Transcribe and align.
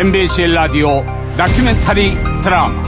MBC 0.00 0.46
라디오 0.46 1.04
다큐멘터리 1.36 2.14
드라마. 2.42 2.82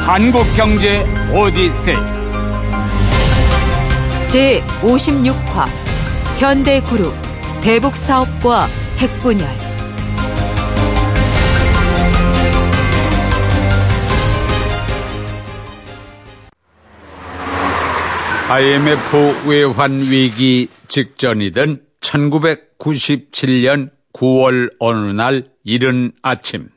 한국경제 0.00 1.04
오디세이. 1.30 1.94
제 4.26 4.62
56화 4.80 5.68
현대그룹 6.38 7.12
대북사업과 7.60 8.66
핵분열. 8.96 9.46
IMF 18.48 19.50
외환 19.50 20.00
위기 20.00 20.68
직전이던 20.88 21.82
1997년 22.00 23.95
9월 24.16 24.74
어느 24.78 25.10
날 25.12 25.50
이른 25.62 26.12
아침 26.22 26.70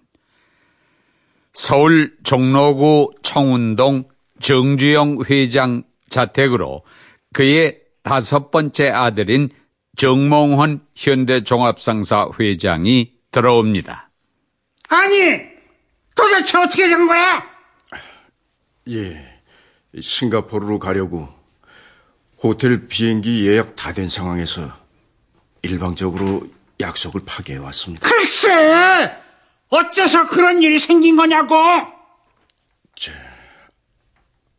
서울 1.53 2.15
종로구 2.23 3.11
청운동 3.23 4.03
정주영 4.41 5.19
회장 5.29 5.83
자택으로 6.09 6.83
그의 7.33 7.79
다섯 8.03 8.51
번째 8.51 8.89
아들인 8.89 9.49
정몽헌 9.95 10.81
현대종합상사 10.95 12.29
회장이 12.39 13.13
들어옵니다. 13.31 14.09
아니, 14.89 15.15
도대체 16.15 16.57
어떻게 16.57 16.87
된 16.87 17.05
거야? 17.05 17.43
예, 18.89 19.39
싱가포르로 19.99 20.79
가려고 20.79 21.27
호텔 22.41 22.87
비행기 22.87 23.45
예약 23.47 23.75
다 23.75 23.91
된 23.93 24.07
상황에서 24.07 24.71
일방적으로 25.61 26.47
약속을 26.79 27.21
파기해 27.25 27.57
왔습니다. 27.59 28.07
글쎄, 28.07 29.15
어째서 29.69 30.27
그런 30.27 30.61
일이 30.63 30.79
생긴 30.79 31.15
거냐고? 31.15 31.55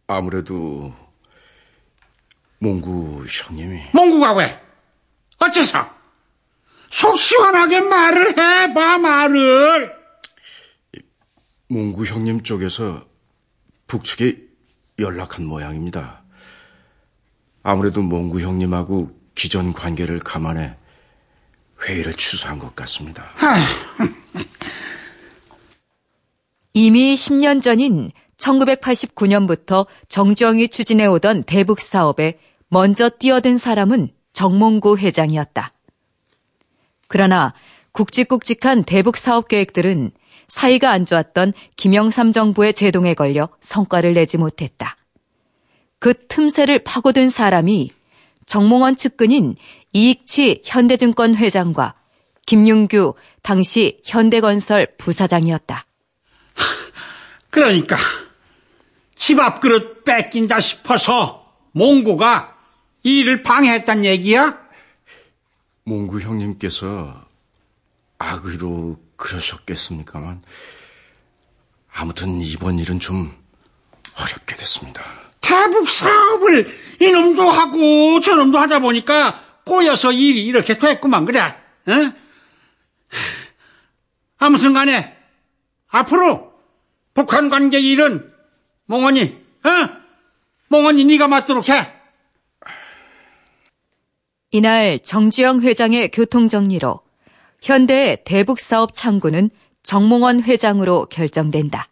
아무래도 0.07 0.93
몽구 2.59 3.27
형님이 3.29 3.83
몽구가 3.93 4.33
왜? 4.35 4.61
어째서? 5.39 5.89
속 6.91 7.17
시원하게 7.17 7.81
말을 7.81 8.31
해봐, 8.37 8.99
말을. 8.99 9.95
몽구 11.69 12.05
형님 12.05 12.43
쪽에서 12.43 13.05
북측에 13.87 14.43
연락한 14.99 15.47
모양입니다. 15.47 16.23
아무래도 17.63 18.03
몽구 18.03 18.41
형님하고 18.41 19.07
기존 19.37 19.73
관계를 19.73 20.19
감안해 20.19 20.77
회의를 21.85 22.15
취소한 22.15 22.59
것 22.59 22.75
같습니다. 22.77 23.25
이미 26.73 27.15
10년 27.15 27.61
전인 27.63 28.13
1989년부터 28.37 29.87
정주영이 30.09 30.69
추진해오던 30.69 31.45
대북 31.45 31.81
사업에 31.81 32.39
먼저 32.69 33.09
뛰어든 33.09 33.57
사람은 33.57 34.11
정몽구 34.33 34.99
회장이었다. 34.99 35.73
그러나 37.09 37.55
굵직굵직한 37.93 38.85
대북 38.85 39.17
사업 39.17 39.49
계획들은 39.49 40.13
사이가 40.49 40.91
안 40.91 41.07
좋았던 41.07 41.53
김영삼 41.77 42.33
정부의 42.33 42.75
제동에 42.75 43.15
걸려 43.15 43.49
성과를 43.61 44.15
내지 44.15 44.37
못했다. 44.37 44.97
그 45.99 46.15
틈새를 46.29 46.81
파고든 46.85 47.31
사람이 47.31 47.93
정몽원 48.47 48.97
측근인 48.97 49.55
이익치 49.93 50.63
현대증권 50.65 51.35
회장과 51.37 51.95
김윤규 52.47 53.15
당시 53.43 54.01
현대건설 54.05 54.95
부사장이었다. 54.99 55.87
그러니까, 57.51 57.97
집 59.17 59.39
앞그릇 59.39 60.05
뺏긴다 60.05 60.61
싶어서 60.61 61.55
몽구가 61.73 62.57
일을 63.03 63.43
방해했단 63.43 64.05
얘기야? 64.05 64.59
몽구 65.85 66.21
형님께서 66.21 67.25
악의로 68.19 69.01
그러셨겠습니까만 69.17 70.43
아무튼 71.93 72.41
이번 72.41 72.79
일은 72.79 73.01
좀 73.01 73.35
어렵게 74.19 74.57
됐습니다. 74.57 75.03
대북 75.41 75.89
사업을 75.89 76.67
이놈도 77.01 77.43
하고 77.51 78.21
저놈도 78.21 78.59
하다 78.59 78.81
보니까 78.81 79.41
꼬여서 79.65 80.13
일이 80.13 80.45
이렇게 80.47 80.79
됐구만 80.79 81.25
그래. 81.25 81.41
어? 81.41 82.13
아무튼 84.39 84.73
간에 84.73 85.17
앞으로 85.89 86.53
북한 87.15 87.51
관계 87.51 87.79
일은 87.79 88.33
몽원이 88.87 89.23
어? 89.65 90.01
몽원이 90.69 91.05
네가 91.05 91.29
맡도록 91.29 91.69
해. 91.69 91.93
이날 94.53 94.99
정주영 95.01 95.61
회장의 95.61 96.11
교통정리로 96.11 97.01
현대의 97.63 98.25
대북사업 98.25 98.95
창구는 98.95 99.51
정몽원 99.83 100.43
회장으로 100.43 101.07
결정된다. 101.07 101.90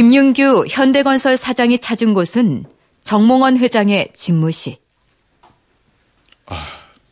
김윤규 0.00 0.64
현대건설 0.66 1.36
사장이 1.36 1.78
찾은 1.78 2.14
곳은 2.14 2.64
정몽원 3.04 3.58
회장의 3.58 4.14
집무실. 4.14 4.78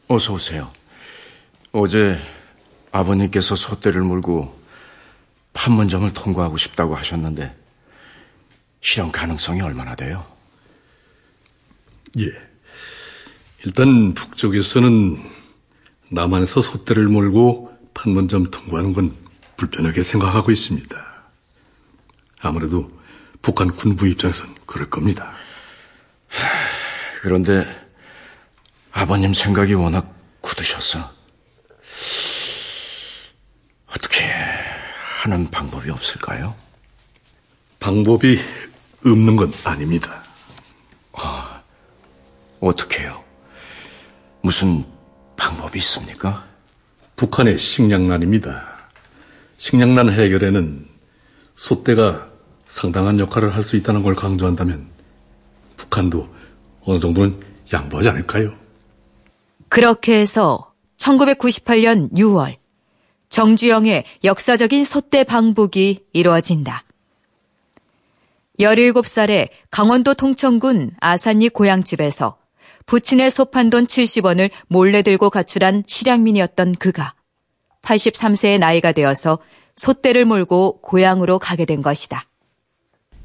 어서 0.07 0.33
오세요. 0.33 0.73
어제 1.73 2.19
아버님께서 2.91 3.57
소떼를 3.57 4.01
물고 4.01 4.59
판문점을 5.53 6.11
통과하고 6.15 6.57
싶다고 6.57 6.97
하셨는데 6.97 7.55
실현 8.81 9.13
가능성이 9.13 9.61
얼마나 9.61 9.95
돼요? 9.95 10.25
예. 12.19 12.25
일단 13.67 14.15
북쪽에서는 14.15 15.23
남한에서 16.09 16.63
소떼를 16.63 17.09
몰고 17.09 17.71
판문점 17.93 18.51
통과하는 18.51 18.95
건 18.95 19.15
불편하게 19.59 20.03
생각하고 20.03 20.51
있습니다. 20.51 21.08
아무래도 22.41 22.91
북한 23.43 23.71
군부 23.71 24.07
입장에선 24.07 24.55
그럴 24.67 24.91
겁니다. 24.91 25.35
그런데 27.23 27.67
아버님 28.93 29.33
생각이 29.33 29.75
워낙 29.75 30.15
굳으셔서 30.41 31.13
어떻게 33.91 34.25
하는 35.23 35.51
방법이 35.51 35.91
없을까요? 35.91 36.55
방법이 37.81 38.39
없는 39.05 39.37
건 39.37 39.53
아닙니다. 39.65 40.23
어떻게요? 42.61 43.23
무슨 44.43 44.85
방법이 45.37 45.79
있습니까? 45.79 46.47
북한의 47.17 47.59
식량난입니다. 47.59 48.91
식량난 49.57 50.11
해결에는 50.11 50.89
소떼가 51.55 52.28
상당한 52.69 53.19
역할을 53.19 53.57
할 53.57 53.65
수 53.65 53.77
있다는 53.77 54.03
걸 54.03 54.15
강조한다면 54.15 54.87
북한도 55.77 56.29
어느 56.85 57.01
정도는 57.01 57.41
양보하지 57.73 58.11
않을까요? 58.11 58.55
그렇게 59.69 60.21
해서 60.21 60.73
1998년 60.99 62.13
6월 62.13 62.57
정주영의 63.31 64.05
역사적인 64.25 64.85
소떼 64.85 65.25
방북이 65.25 66.07
이루어진다. 66.13 66.85
17살에 68.61 69.49
강원도 69.71 70.15
통천군 70.15 70.93
아산리 71.01 71.49
고향집에서 71.51 72.39
부친의 72.87 73.31
소판돈 73.31 73.87
70원을 73.87 74.51
몰래 74.67 75.03
들고 75.03 75.31
가출한 75.31 75.85
실향민이었던 75.87 76.73
그가 76.77 77.15
83세의 77.83 78.59
나이가 78.59 78.93
되어서 78.93 79.39
소떼를 79.77 80.25
몰고 80.25 80.81
고향으로 80.81 81.39
가게 81.39 81.65
된 81.65 81.83
것이다. 81.83 82.28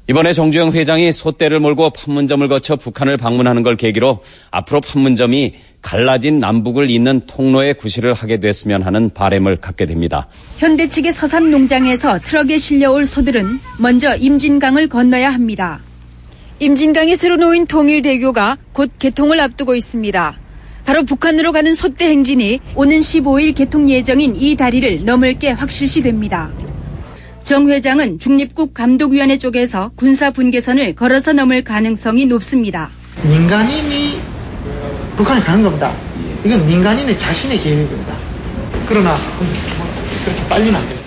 이번에 0.06 0.34
정주영 0.34 0.72
회장이 0.72 1.12
소떼를 1.12 1.60
몰고 1.60 1.88
판문점을 1.90 2.46
거쳐 2.48 2.76
북한을 2.76 3.16
방문하는 3.16 3.62
걸 3.62 3.74
계기로 3.76 4.18
앞으로 4.50 4.82
판문점이 4.82 5.54
갈라진 5.80 6.40
남북을 6.40 6.90
잇는 6.90 7.22
통로의 7.26 7.74
구실을 7.74 8.12
하게 8.12 8.38
됐으면 8.38 8.82
하는 8.82 9.08
바램을 9.08 9.56
갖게 9.56 9.86
됩니다. 9.86 10.28
현대 10.58 10.90
측의 10.90 11.12
서산 11.12 11.50
농장에서 11.50 12.18
트럭에 12.18 12.58
실려올 12.58 13.06
소들은 13.06 13.46
먼저 13.78 14.14
임진강을 14.16 14.88
건너야 14.88 15.32
합니다. 15.32 15.80
임진강에 16.58 17.16
새로 17.16 17.36
놓인 17.36 17.66
통일대교가 17.66 18.58
곧 18.74 18.90
개통을 18.98 19.40
앞두고 19.40 19.74
있습니다. 19.74 20.38
바로 20.84 21.02
북한으로 21.04 21.52
가는 21.52 21.74
소떼 21.74 22.10
행진이 22.10 22.60
오는 22.74 23.00
15일 23.00 23.54
개통 23.54 23.88
예정인 23.88 24.36
이 24.36 24.54
다리를 24.54 25.06
넘을 25.06 25.38
게 25.38 25.50
확실시됩니다. 25.50 26.52
정 27.44 27.68
회장은 27.68 28.18
중립국 28.18 28.72
감독위원회 28.72 29.36
쪽에서 29.36 29.90
군사 29.96 30.30
분계선을 30.30 30.94
걸어서 30.94 31.34
넘을 31.34 31.62
가능성이 31.62 32.24
높습니다. 32.24 32.88
민간인이 33.22 34.18
북한에 35.16 35.40
가는 35.40 35.62
겁니다. 35.62 35.92
이건 36.42 36.66
민간인의 36.66 37.18
자신의 37.18 37.58
계획입니다. 37.58 38.16
그러나 38.88 39.14
그렇게 40.24 40.48
빨리는 40.48 40.74
안 40.74 40.80
됩니다. 40.80 41.04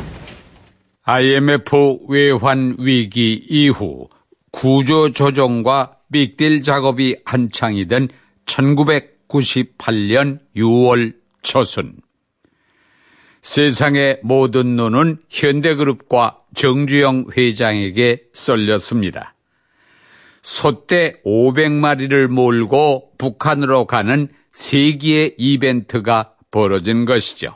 IMF 1.03 1.99
외환 2.07 2.75
위기 2.77 3.45
이후 3.49 4.07
구조 4.51 5.11
조정과 5.11 5.95
빅딜 6.11 6.61
작업이 6.61 7.17
한창이던 7.25 8.09
1998년 8.45 10.39
6월 10.55 11.13
초순. 11.41 11.95
세상의 13.41 14.19
모든 14.23 14.75
눈은 14.75 15.17
현대그룹과 15.29 16.37
정주영 16.55 17.27
회장에게 17.35 18.23
쏠렸습니다. 18.33 19.35
소떼 20.41 21.21
500마리를 21.25 22.27
몰고 22.27 23.11
북한으로 23.17 23.85
가는 23.85 24.29
세기의 24.53 25.35
이벤트가 25.37 26.33
벌어진 26.51 27.05
것이죠. 27.05 27.55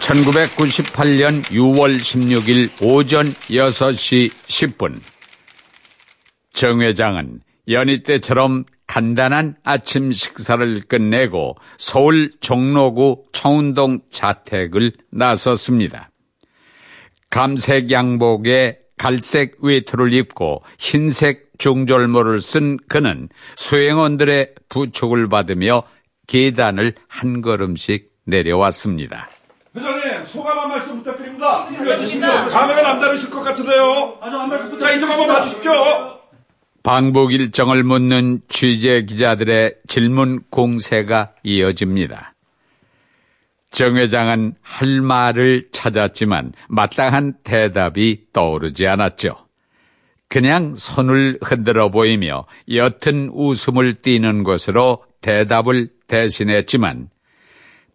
1998년 0.00 1.42
6월 1.42 1.96
16일 1.96 2.70
오전 2.80 3.26
6시 3.26 4.30
10분 4.30 5.00
정 6.52 6.80
회장은 6.80 7.40
연희 7.68 8.04
때처럼 8.04 8.64
간단한 8.86 9.56
아침 9.64 10.12
식사를 10.12 10.82
끝내고 10.88 11.56
서울 11.76 12.30
종로구 12.40 13.24
청운동 13.32 14.00
자택을 14.10 14.92
나섰습니다. 15.10 16.10
감색 17.30 17.90
양복에 17.90 18.78
갈색 18.96 19.56
외투를 19.60 20.12
입고 20.12 20.62
흰색 20.78 21.50
중절모를 21.58 22.40
쓴 22.40 22.78
그는 22.88 23.28
수행원들의 23.56 24.54
부축을 24.68 25.28
받으며 25.28 25.82
계단을 26.26 26.94
한 27.08 27.42
걸음씩 27.42 28.10
내려왔습니다. 28.24 29.28
회장님 29.76 30.24
소감 30.26 30.58
한 30.58 30.68
말씀 30.68 30.96
부탁드립니다. 30.98 31.66
그렇습니다. 31.66 32.48
감회가 32.48 32.82
남다르실 32.82 33.30
것 33.30 33.42
같은데요. 33.42 34.18
자 34.80 34.92
이쪽 34.92 35.10
한번 35.10 35.28
봐주십시오. 35.28 36.15
방북 36.86 37.32
일정을 37.32 37.82
묻는 37.82 38.38
취재 38.48 39.02
기자들의 39.02 39.74
질문 39.88 40.44
공세가 40.50 41.32
이어집니다. 41.42 42.36
정 43.72 43.96
회장은 43.96 44.54
할 44.62 45.00
말을 45.00 45.70
찾았지만 45.72 46.52
마땅한 46.68 47.38
대답이 47.42 48.26
떠오르지 48.32 48.86
않았죠. 48.86 49.34
그냥 50.28 50.76
손을 50.76 51.40
흔들어 51.42 51.90
보이며 51.90 52.46
옅은 52.68 53.30
웃음을 53.32 53.94
띠는 53.94 54.44
것으로 54.44 55.02
대답을 55.22 55.88
대신했지만 56.06 57.08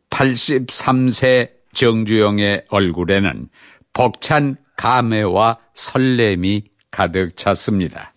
83세 0.10 1.52
정주영의 1.72 2.66
얼굴에는 2.68 3.48
벅찬 3.94 4.58
감회와 4.76 5.60
설렘이 5.76 6.66
가득 6.92 7.38
찼습니다. 7.38 8.12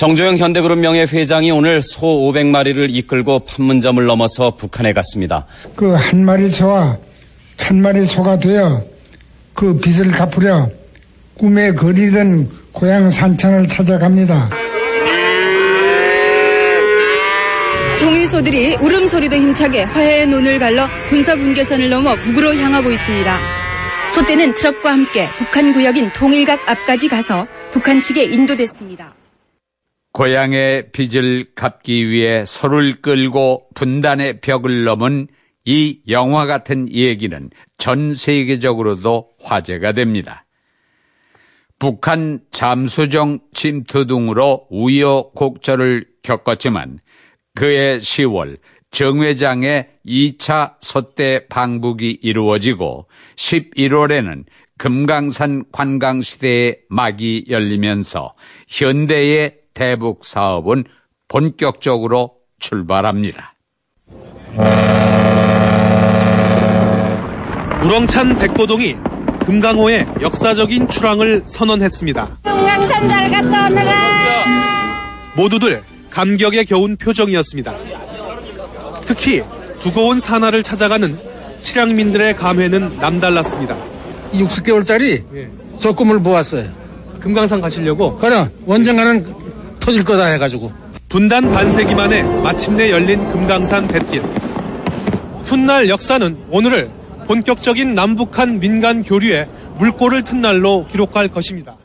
정조영 0.00 0.38
현대그룹 0.38 0.78
명예회장이 0.78 1.50
오늘 1.50 1.82
소 1.82 2.06
500마리를 2.06 2.86
이끌고 2.88 3.40
판문점을 3.40 4.02
넘어서 4.06 4.56
북한에 4.56 4.94
갔습니다. 4.94 5.44
그 5.76 5.94
한 5.94 6.24
마리 6.24 6.48
소와 6.48 6.96
천 7.58 7.82
마리 7.82 8.06
소가 8.06 8.38
되어 8.38 8.82
그 9.52 9.76
빚을 9.78 10.10
갚으려 10.10 10.70
꿈에 11.36 11.72
그리던 11.72 12.48
고향 12.72 13.10
산천을 13.10 13.68
찾아갑니다. 13.68 14.48
통일소들이 17.98 18.76
울음소리도 18.76 19.36
힘차게 19.36 19.82
화해의 19.82 20.28
논을 20.28 20.58
갈러 20.58 20.88
군사 21.10 21.36
분계선을 21.36 21.90
넘어 21.90 22.16
북으로 22.16 22.54
향하고 22.56 22.90
있습니다. 22.90 23.38
소떼는 24.08 24.54
트럭과 24.54 24.92
함께 24.94 25.28
북한 25.36 25.74
구역인 25.74 26.10
통일각 26.14 26.66
앞까지 26.66 27.08
가서 27.08 27.46
북한 27.70 28.00
측에 28.00 28.24
인도됐습니다. 28.24 29.19
고향의 30.12 30.90
빚을 30.92 31.46
갚기 31.54 32.08
위해 32.08 32.44
소를 32.44 33.00
끌고 33.00 33.68
분단의 33.74 34.40
벽을 34.40 34.84
넘은 34.84 35.28
이 35.64 36.00
영화 36.08 36.46
같은 36.46 36.92
얘기는 36.92 37.50
전 37.78 38.14
세계적으로도 38.14 39.28
화제가 39.42 39.92
됩니다. 39.92 40.44
북한 41.78 42.40
잠수정 42.50 43.38
침투 43.54 44.06
등으로 44.06 44.66
우여곡절을 44.70 46.06
겪었지만 46.22 46.98
그해 47.54 47.98
10월 47.98 48.58
정 48.90 49.22
회장의 49.22 49.88
2차 50.04 50.74
소대 50.80 51.46
방북이 51.48 52.18
이루어지고 52.22 53.06
11월에는 53.36 54.44
금강산 54.76 55.64
관광시대의 55.72 56.80
막이 56.88 57.46
열리면서 57.48 58.34
현대의 58.68 59.59
대북 59.84 60.26
사업은 60.26 60.84
본격적으로 61.28 62.34
출발합니다. 62.58 63.54
우렁찬 67.82 68.36
백고동이 68.36 68.96
금강호의 69.46 70.06
역사적인 70.20 70.86
출항을 70.86 71.44
선언했습니다. 71.46 72.40
금강산 72.42 73.08
잘 73.08 73.30
갔다 73.30 73.68
오느라 73.68 73.92
모두들 75.34 75.82
감격에 76.10 76.64
겨운 76.64 76.98
표정이었습니다. 76.98 77.74
특히 79.06 79.42
두고 79.78 80.08
온 80.08 80.20
산하를 80.20 80.62
찾아가는 80.62 81.16
실향민들의 81.60 82.36
감회는 82.36 82.98
남달랐습니다. 82.98 83.78
60개월짜리 84.34 85.24
저 85.78 85.94
꿈을 85.94 86.22
보았어요. 86.22 86.68
금강산 87.18 87.62
가시려고 87.62 88.16
그래, 88.18 88.50
원정가는 88.66 89.39
터질 89.80 90.04
거다 90.04 90.26
해가지고. 90.26 90.72
분단 91.08 91.50
반세기 91.50 91.94
만에 91.94 92.22
마침내 92.22 92.90
열린 92.90 93.28
금강산 93.30 93.88
뱃길. 93.88 94.22
훗날 95.42 95.88
역사는 95.88 96.44
오늘을 96.50 96.90
본격적인 97.26 97.94
남북한 97.94 98.60
민간 98.60 99.02
교류에 99.02 99.48
물꼬를 99.78 100.22
튼 100.22 100.40
날로 100.40 100.86
기록할 100.86 101.28
것입니다. 101.28 101.76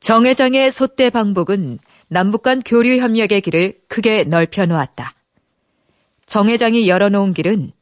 정 0.00 0.26
회장의 0.26 0.72
소대 0.72 1.10
방북은 1.10 1.78
남북 2.08 2.42
간 2.42 2.60
교류 2.64 2.98
협력의 2.98 3.40
길을 3.40 3.76
크게 3.88 4.24
넓혀 4.24 4.66
놓았다. 4.66 5.14
정 6.26 6.48
회장이 6.48 6.88
열어놓은 6.88 7.34
길은 7.34 7.72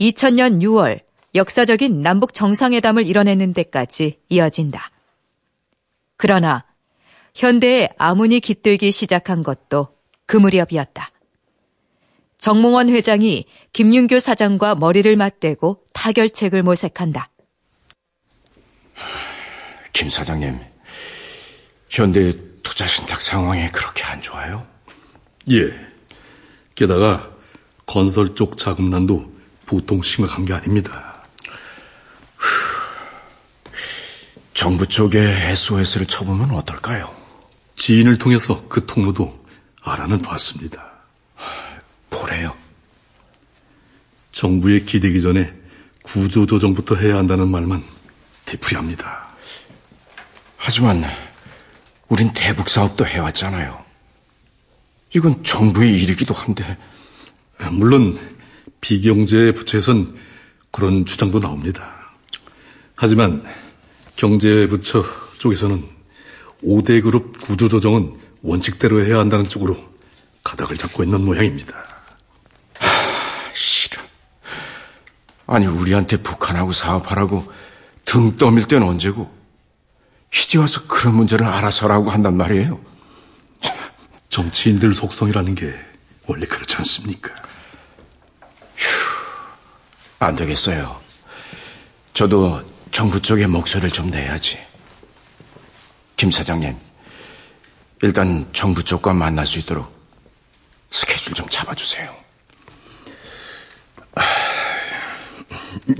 2000년 0.00 0.60
6월 0.62 1.00
역사적인 1.34 2.00
남북 2.00 2.34
정상회담을 2.34 3.04
이뤄내는 3.06 3.52
데까지 3.52 4.20
이어진다. 4.28 4.90
그러나 6.16 6.64
현대에 7.34 7.88
아문이 7.98 8.40
깃들기 8.40 8.92
시작한 8.92 9.42
것도 9.42 9.88
그 10.26 10.36
무렵이었다. 10.36 11.10
정몽원 12.38 12.90
회장이 12.90 13.46
김윤교 13.72 14.20
사장과 14.20 14.74
머리를 14.74 15.16
맞대고 15.16 15.84
타결책을 15.92 16.62
모색한다. 16.62 17.28
김 19.92 20.10
사장님, 20.10 20.58
현대 21.88 22.32
투자 22.62 22.86
신탁 22.86 23.20
상황이 23.20 23.68
그렇게 23.70 24.02
안 24.04 24.20
좋아요? 24.20 24.66
예. 25.50 25.72
게다가 26.74 27.30
건설 27.86 28.34
쪽 28.34 28.58
자금난도 28.58 29.33
보통 29.66 30.02
심각한 30.02 30.44
게 30.44 30.52
아닙니다. 30.52 31.14
정부 34.52 34.86
쪽에 34.86 35.18
SOS를 35.18 36.06
쳐보면 36.06 36.52
어떨까요? 36.52 37.14
지인을 37.76 38.18
통해서 38.18 38.66
그 38.68 38.86
통로도 38.86 39.44
알아는 39.82 40.22
봤습니다. 40.22 40.92
보래요. 42.08 42.54
정부에 44.32 44.80
기대기 44.80 45.20
전에 45.22 45.52
구조조정부터 46.04 46.96
해야 46.96 47.16
한다는 47.16 47.48
말만 47.48 47.82
대풀이합니다. 48.44 49.28
하지만 50.56 51.04
우린 52.08 52.32
대북 52.32 52.68
사업도 52.68 53.06
해왔잖아요. 53.06 53.82
이건 55.14 55.42
정부의 55.42 56.02
일이기도 56.02 56.32
한데 56.34 56.78
물론 57.70 58.18
비경제 58.84 59.52
부처에선 59.52 60.14
그런 60.70 61.06
주장도 61.06 61.40
나옵니다. 61.40 62.12
하지만 62.94 63.42
경제부처 64.16 65.02
쪽에서는 65.38 65.82
5대 66.62 67.02
그룹 67.02 67.40
구조조정은 67.40 68.14
원칙대로 68.42 69.02
해야 69.02 69.20
한다는 69.20 69.48
쪽으로 69.48 69.78
가닥을 70.44 70.76
잡고 70.76 71.02
있는 71.02 71.24
모양입니다. 71.24 71.74
싫어. 73.54 74.02
아니, 75.46 75.66
우리한테 75.66 76.18
북한하고 76.18 76.72
사업하라고 76.72 77.50
등 78.04 78.36
떠밀 78.36 78.68
땐 78.68 78.82
언제고, 78.82 79.34
이제 80.30 80.58
와서 80.58 80.86
그런 80.86 81.14
문제를 81.14 81.46
알아서 81.46 81.86
하라고 81.86 82.10
한단 82.10 82.36
말이에요. 82.36 82.78
정치인들 84.28 84.94
속성이라는 84.94 85.54
게 85.54 85.72
원래 86.26 86.44
그렇지 86.44 86.76
않습니까? 86.76 87.44
안 90.24 90.36
되겠어요. 90.36 91.00
저도 92.12 92.62
정부 92.90 93.20
쪽에 93.20 93.46
목소리를 93.46 93.90
좀 93.90 94.10
내야지. 94.10 94.58
김 96.16 96.30
사장님, 96.30 96.76
일단 98.02 98.48
정부 98.52 98.82
쪽과 98.84 99.12
만날 99.12 99.46
수 99.46 99.58
있도록 99.58 99.92
스케줄 100.90 101.34
좀 101.34 101.48
잡아주세요. 101.48 102.14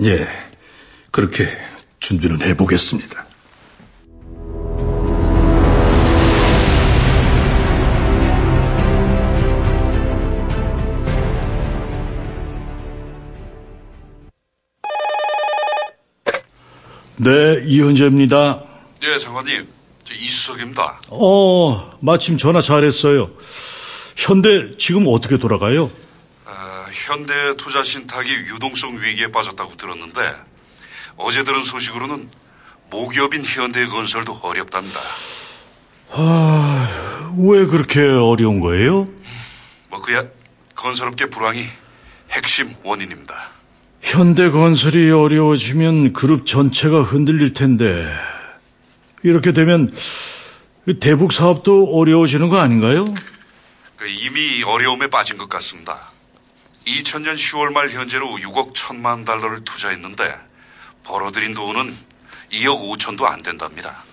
예, 0.04 0.26
그렇게 1.10 1.48
준비는 2.00 2.42
해보겠습니다. 2.42 3.26
네, 17.16 17.62
이현재입니다. 17.64 18.62
네, 19.00 19.18
장관님. 19.18 19.68
저 20.04 20.14
이수석입니다. 20.14 21.00
어, 21.08 21.96
마침 22.00 22.36
전화 22.36 22.60
잘했어요. 22.60 23.30
현대 24.16 24.76
지금 24.76 25.04
어떻게 25.08 25.38
돌아가요? 25.38 25.90
아, 26.44 26.86
현대 26.92 27.32
투자 27.56 27.82
신탁이 27.82 28.28
유동성 28.28 28.98
위기에 29.00 29.28
빠졌다고 29.32 29.76
들었는데 29.76 30.34
어제 31.16 31.42
들은 31.42 31.62
소식으로는 31.64 32.28
모기업인 32.90 33.44
현대 33.44 33.86
건설도 33.86 34.40
어렵답니다. 34.42 35.00
아, 36.10 37.32
왜 37.38 37.64
그렇게 37.66 38.00
어려운 38.02 38.60
거예요? 38.60 39.08
뭐 39.88 40.00
그야 40.02 40.24
건설업계 40.74 41.26
불황이 41.26 41.64
핵심 42.30 42.74
원인입니다. 42.84 43.53
현대 44.04 44.50
건설이 44.50 45.10
어려워지면 45.10 46.12
그룹 46.12 46.44
전체가 46.44 47.02
흔들릴 47.02 47.54
텐데 47.54 48.06
이렇게 49.22 49.52
되면 49.52 49.90
대북 51.00 51.32
사업도 51.32 51.96
어려워지는 51.98 52.50
거 52.50 52.58
아닌가요? 52.58 53.06
그 53.96 54.06
이미 54.06 54.62
어려움에 54.62 55.06
빠진 55.08 55.38
것 55.38 55.48
같습니다. 55.48 56.10
2000년 56.86 57.34
10월 57.34 57.72
말 57.72 57.88
현재로 57.90 58.26
6억 58.36 58.74
1천만 58.74 59.24
달러를 59.24 59.64
투자했는데 59.64 60.34
벌어들인 61.02 61.54
돈은 61.54 61.94
2억 62.52 62.98
5천도 62.98 63.24
안 63.24 63.42
된답니다. 63.42 64.04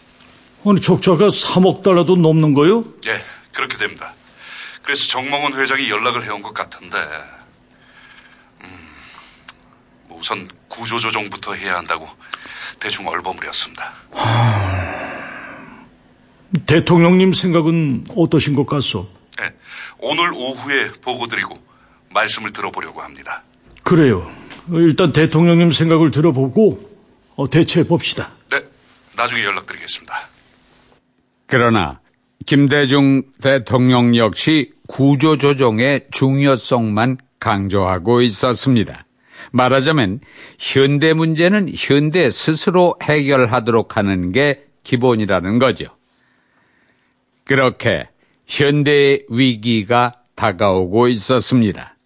아니 0.66 0.80
적자가 0.80 1.28
3억 1.28 1.84
달러도 1.84 2.16
넘는 2.16 2.54
거요? 2.54 2.86
예, 3.08 3.24
그렇게 3.52 3.78
됩니다. 3.78 4.14
그래서 4.84 5.06
정몽원 5.08 5.54
회장이 5.54 5.90
연락을 5.90 6.24
해온 6.24 6.42
것 6.42 6.54
같은데 6.54 6.98
우선 10.22 10.48
구조조정부터 10.68 11.56
해야 11.56 11.78
한다고 11.78 12.08
대충 12.80 13.08
얼버무렸습니다. 13.08 13.92
대통령님 16.68 17.34
생각은 17.34 18.06
어떠신 18.16 18.56
것 18.56 18.68
같소? 18.68 19.10
예, 19.42 19.51
오늘 19.98 20.32
오후에 20.34 20.92
보고 21.01 21.25
드리고 21.25 21.58
말씀을 22.13 22.54
들어보려고 22.54 23.01
합니다. 23.01 23.42
그래요. 23.84 24.32
일단 24.72 25.12
대통령님 25.12 25.72
생각을 25.72 26.12
들어보고 26.12 26.92
어, 27.36 27.50
대처해 27.50 27.88
봅시다. 27.88 28.30
네, 28.51 28.62
나중에 29.16 29.44
연락드리겠습니다. 29.44 30.30
그러나 31.48 32.00
김대중 32.46 33.24
대통령 33.42 34.16
역시 34.16 34.72
구조조정의 34.88 36.08
중요성만 36.12 37.18
강조하고 37.40 38.22
있었습니다. 38.22 39.06
말하자면 39.52 40.20
현대 40.60 41.14
문제는 41.14 41.74
현대 41.76 42.30
스스로 42.30 42.96
해결하도록 43.02 43.98
하는 43.98 44.32
게 44.32 44.66
기본이라는 44.84 45.60
거죠. 45.60 45.86
그렇게 47.44 48.08
현대의 48.48 49.26
위기가 49.30 50.14
다가오고 50.36 51.08
있었습니다. 51.10 51.98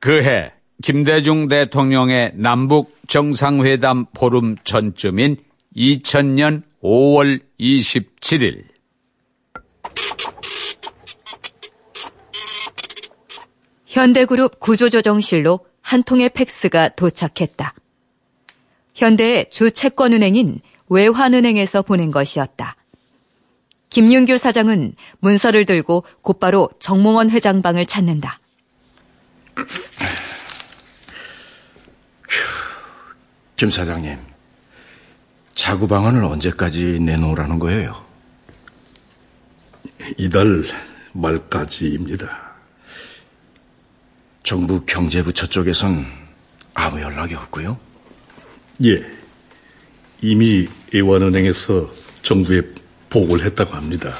그해 0.00 0.52
김대중 0.82 1.48
대통령의 1.48 2.32
남북 2.34 2.96
정상회담 3.08 4.06
보름 4.14 4.56
전쯤인 4.64 5.36
2000년 5.76 6.62
5월 6.82 7.40
27일 7.58 8.64
현대그룹 13.86 14.60
구조조정실로 14.60 15.60
한 15.88 16.02
통의 16.02 16.28
팩스가 16.28 16.90
도착했다. 16.90 17.72
현대의 18.94 19.48
주 19.48 19.70
채권은행인 19.70 20.60
외환은행에서 20.90 21.80
보낸 21.80 22.10
것이었다. 22.10 22.76
김윤규 23.88 24.36
사장은 24.36 24.94
문서를 25.20 25.64
들고 25.64 26.04
곧바로 26.20 26.68
정몽원 26.78 27.30
회장 27.30 27.62
방을 27.62 27.86
찾는다. 27.86 28.38
김 33.56 33.70
사장님, 33.70 34.18
자구 35.54 35.88
방안을 35.88 36.22
언제까지 36.22 37.00
내놓으라는 37.00 37.58
거예요? 37.58 38.04
이달 40.18 40.64
말까지입니다. 41.12 42.47
정부 44.48 44.80
경제부처 44.86 45.46
쪽에선 45.48 46.06
아무 46.72 46.98
연락이 47.02 47.34
없고요? 47.34 47.78
예. 48.86 49.04
이미 50.22 50.66
애완은행에서 50.94 51.92
정부에 52.22 52.62
보고를 53.10 53.44
했다고 53.44 53.74
합니다. 53.74 54.16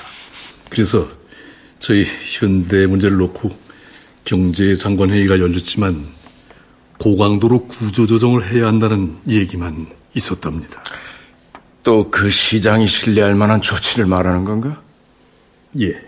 그래서 0.68 1.08
저희 1.78 2.04
현대 2.38 2.86
문제를 2.86 3.16
놓고 3.16 3.58
경제장관회의가 4.26 5.38
열렸지만 5.40 6.06
고강도로 6.98 7.66
구조조정을 7.68 8.52
해야 8.52 8.66
한다는 8.66 9.16
얘기만 9.26 9.86
있었답니다. 10.14 10.84
또 11.82 12.10
그 12.10 12.28
시장이 12.28 12.86
신뢰할 12.86 13.34
만한 13.34 13.62
조치를 13.62 14.04
말하는 14.04 14.44
건가? 14.44 14.82
예. 15.80 16.07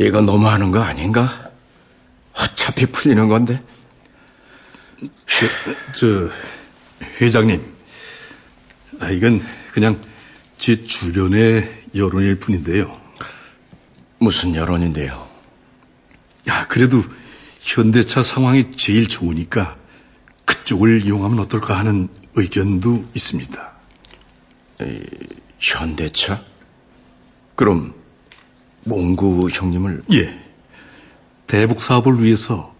이거 0.00 0.22
너무하는 0.22 0.70
거 0.70 0.80
아닌가? 0.80 1.50
어차피 2.32 2.86
풀리는 2.86 3.28
건데. 3.28 3.62
저, 5.26 5.46
저 5.94 6.30
회장님, 7.20 7.62
아, 8.98 9.10
이건 9.10 9.42
그냥 9.72 10.00
제 10.56 10.84
주변의 10.84 11.82
여론일 11.94 12.40
뿐인데요. 12.40 12.98
무슨 14.18 14.54
여론인데요? 14.54 15.28
야, 16.48 16.66
그래도 16.68 17.04
현대차 17.60 18.22
상황이 18.22 18.72
제일 18.72 19.06
좋으니까 19.06 19.76
그쪽을 20.46 21.04
이용하면 21.04 21.40
어떨까 21.40 21.78
하는 21.78 22.08
의견도 22.34 23.04
있습니다. 23.14 23.72
에, 24.80 25.00
현대차? 25.58 26.42
그럼 27.54 27.99
몽구 28.84 29.48
형님을 29.52 30.02
예. 30.12 30.38
대북 31.46 31.82
사업을 31.82 32.22
위해서 32.22 32.74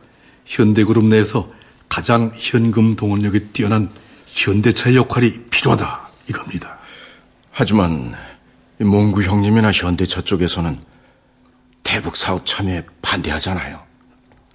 현대그룹 0.45 1.05
내에서 1.07 1.51
가장 1.89 2.33
현금 2.37 2.97
동원력이 2.97 3.49
뛰어난 3.53 3.91
현대차의 4.27 4.97
역할이 4.97 5.47
필요하다 5.51 6.09
이겁니다. 6.29 6.79
하지만 7.51 8.15
몽구 8.79 9.23
형님이나 9.23 9.73
현대차 9.73 10.23
쪽에서는 10.23 10.79
대북 11.83 12.17
사업 12.17 12.47
참여에 12.47 12.85
반대하잖아요. 13.03 13.81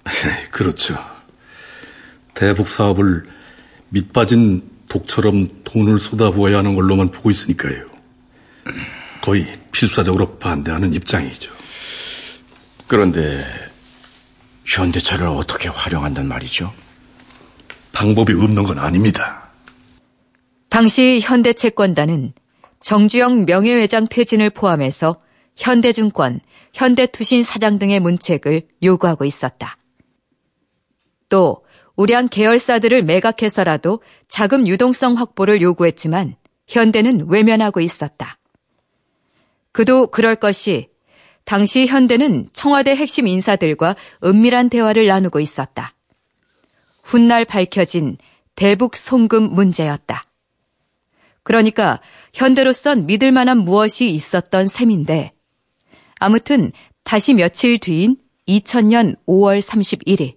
그렇죠. 0.50 0.98
대북 2.34 2.68
사업을 2.68 3.26
밑빠진 3.90 4.68
독처럼 4.88 5.62
돈을 5.64 5.98
쏟아부어야 5.98 6.58
하는 6.58 6.74
걸로만 6.74 7.10
보고 7.10 7.30
있으니까요. 7.30 7.86
거의 9.26 9.44
필사적으로 9.72 10.38
반대하는 10.38 10.94
입장이죠. 10.94 11.52
그런데 12.86 13.44
현대차를 14.64 15.26
어떻게 15.26 15.68
활용한단 15.68 16.28
말이죠? 16.28 16.72
방법이 17.92 18.32
없는 18.34 18.62
건 18.62 18.78
아닙니다. 18.78 19.50
당시 20.68 21.18
현대채권단은 21.20 22.34
정주영 22.80 23.46
명예회장 23.46 24.06
퇴진을 24.08 24.50
포함해서 24.50 25.20
현대증권, 25.56 26.38
현대투신 26.72 27.42
사장 27.42 27.80
등의 27.80 27.98
문책을 27.98 28.68
요구하고 28.84 29.24
있었다. 29.24 29.76
또 31.28 31.64
우량 31.96 32.28
계열사들을 32.28 33.02
매각해서라도 33.02 34.02
자금 34.28 34.68
유동성 34.68 35.14
확보를 35.14 35.62
요구했지만 35.62 36.36
현대는 36.68 37.26
외면하고 37.28 37.80
있었다. 37.80 38.38
그도 39.76 40.06
그럴 40.06 40.36
것이 40.36 40.88
당시 41.44 41.86
현대는 41.86 42.48
청와대 42.54 42.96
핵심 42.96 43.26
인사들과 43.26 43.94
은밀한 44.24 44.70
대화를 44.70 45.06
나누고 45.06 45.38
있었다. 45.38 45.94
훗날 47.02 47.44
밝혀진 47.44 48.16
대북 48.54 48.96
송금 48.96 49.52
문제였다. 49.52 50.24
그러니까 51.42 52.00
현대로선 52.32 53.04
믿을 53.04 53.32
만한 53.32 53.58
무엇이 53.58 54.08
있었던 54.08 54.66
셈인데 54.66 55.34
아무튼 56.20 56.72
다시 57.04 57.34
며칠 57.34 57.76
뒤인 57.76 58.16
2000년 58.48 59.16
5월 59.26 59.60
31일 59.60 60.36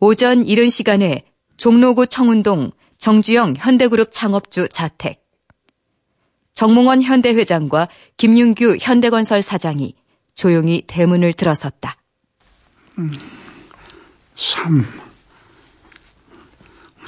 오전 0.00 0.44
이른 0.44 0.68
시간에 0.68 1.22
종로구 1.56 2.08
청운동 2.08 2.72
정주영 2.98 3.54
현대그룹 3.56 4.08
창업주 4.10 4.68
자택 4.68 5.19
정몽원 6.60 7.00
현대 7.00 7.30
회장과 7.30 7.88
김윤규 8.18 8.76
현대건설 8.78 9.40
사장이 9.40 9.94
조용히 10.34 10.84
대문을 10.86 11.32
들어섰다. 11.32 11.96
음, 12.98 13.10
삼, 14.36 14.84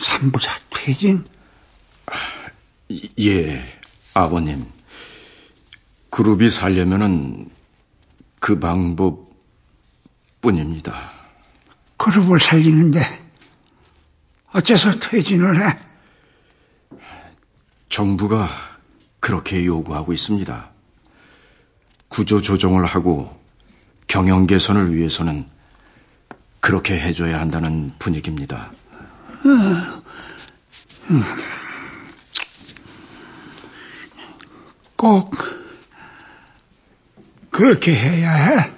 삼부자 0.01 0.51
퇴진? 0.71 1.23
예, 3.21 3.63
아버님. 4.15 4.65
그룹이 6.09 6.49
살려면은 6.49 7.51
그 8.41 8.59
방법 8.59 9.21
뿐입니다. 10.41 11.13
그룹을 11.99 12.41
살리는데 12.41 13.01
어째서 14.55 14.99
퇴진을 14.99 15.69
해? 15.69 15.79
정부가 17.91 18.72
그렇게 19.23 19.65
요구하고 19.65 20.13
있습니다. 20.13 20.71
구조 22.09 22.43
조정을 22.43 22.85
하고 22.85 23.41
경영 24.09 24.49
개선을 24.49 24.93
위해서는 24.95 25.49
그렇게 26.59 26.99
해줘야 26.99 27.39
한다는 27.41 27.93
분위기입니다. 28.01 28.73
꼭 34.97 35.33
그렇게 37.51 37.95
해야 37.95 38.33
해? 38.35 38.73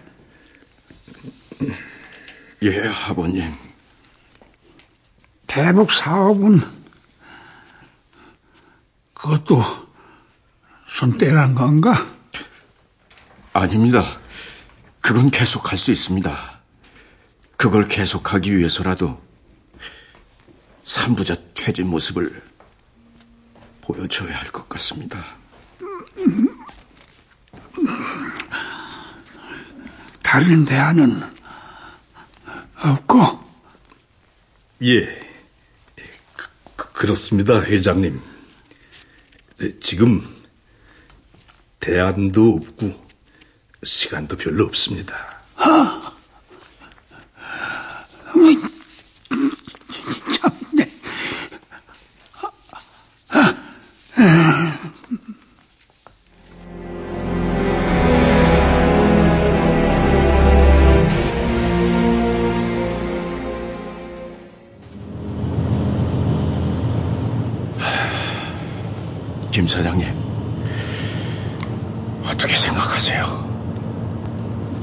예, 2.65 2.87
아버님. 3.09 3.51
대북 5.47 5.91
사업은 5.91 6.61
그것도 9.15 9.84
손 10.97 11.17
떼란 11.19 11.55
건가? 11.55 12.07
아닙니다. 13.53 14.19
그건 15.01 15.31
계속 15.31 15.71
할 15.71 15.79
수 15.79 15.91
있습니다. 15.91 16.61
그걸 17.57 17.89
계속하기 17.89 18.57
위해서라도 18.57 19.21
삼부자 20.83 21.37
퇴진 21.55 21.89
모습을 21.89 22.43
보여줘야 23.81 24.37
할 24.37 24.51
것 24.53 24.69
같습니다. 24.69 25.19
다른 30.23 30.65
대안은 30.65 31.23
없고? 32.77 33.45
예, 34.83 35.07
그, 36.77 36.93
그렇습니다, 36.93 37.63
회장님. 37.63 38.21
지금 39.81 40.21
대안도 41.85 42.63
없고 42.63 42.95
시간도 43.83 44.39
별로 44.39 44.65
없습니다. 44.65 45.15
아, 45.57 46.04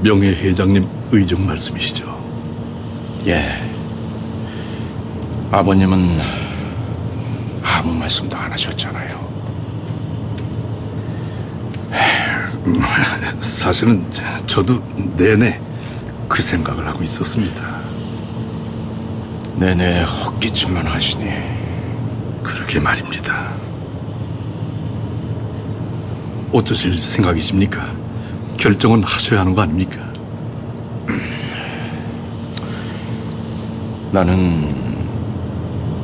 명예 0.02 0.30
회장님 0.30 0.84
의정 1.12 1.46
말씀이시죠? 1.46 2.20
예. 3.26 3.62
아버님은 5.52 6.20
아무 7.62 7.94
말씀도 7.94 8.36
안 8.36 8.50
하셨잖아요. 8.50 9.22
사실은 13.40 14.04
저도 14.46 14.82
내내 15.16 15.60
그 16.28 16.42
생각을 16.42 16.86
하고 16.86 17.02
있었습니다. 17.04 17.80
내내 19.56 20.02
헛기침만 20.02 20.84
하시니. 20.86 21.30
그러게 22.42 22.80
말입니다. 22.80 23.52
어쩌실 26.52 26.98
생각이십니까? 26.98 27.91
결정은 28.62 29.02
하셔야 29.02 29.40
하는 29.40 29.56
거 29.56 29.62
아닙니까? 29.62 29.96
나는 34.12 34.72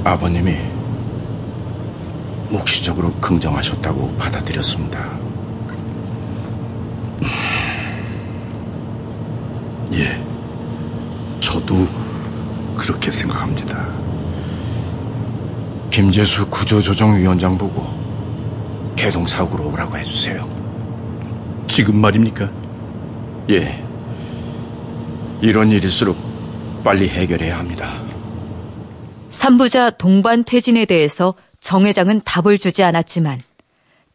아버님이 0.02 0.56
묵시적으로 2.50 3.12
긍정하셨다고 3.20 4.12
받아들였습니다. 4.16 5.08
예, 9.94 10.20
저도 11.38 11.86
그렇게 12.76 13.12
생각합니다. 13.12 13.86
김재수 15.90 16.48
구조조정위원장 16.48 17.56
보고 17.56 17.86
개동사고로 18.96 19.70
오라고 19.70 19.96
해주세요. 19.96 20.57
지금 21.68 21.96
말입니까? 21.96 22.50
예. 23.50 23.84
이런 25.40 25.70
일일수록 25.70 26.16
빨리 26.82 27.08
해결해야 27.08 27.58
합니다. 27.58 28.02
삼부자 29.28 29.90
동반 29.90 30.42
퇴진에 30.42 30.86
대해서 30.86 31.34
정 31.60 31.86
회장은 31.86 32.22
답을 32.24 32.58
주지 32.58 32.82
않았지만 32.82 33.40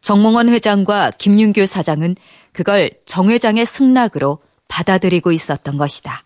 정몽원 0.00 0.48
회장과 0.50 1.12
김윤규 1.16 1.64
사장은 1.66 2.16
그걸 2.52 2.90
정 3.06 3.30
회장의 3.30 3.64
승낙으로 3.64 4.40
받아들이고 4.68 5.32
있었던 5.32 5.78
것이다. 5.78 6.24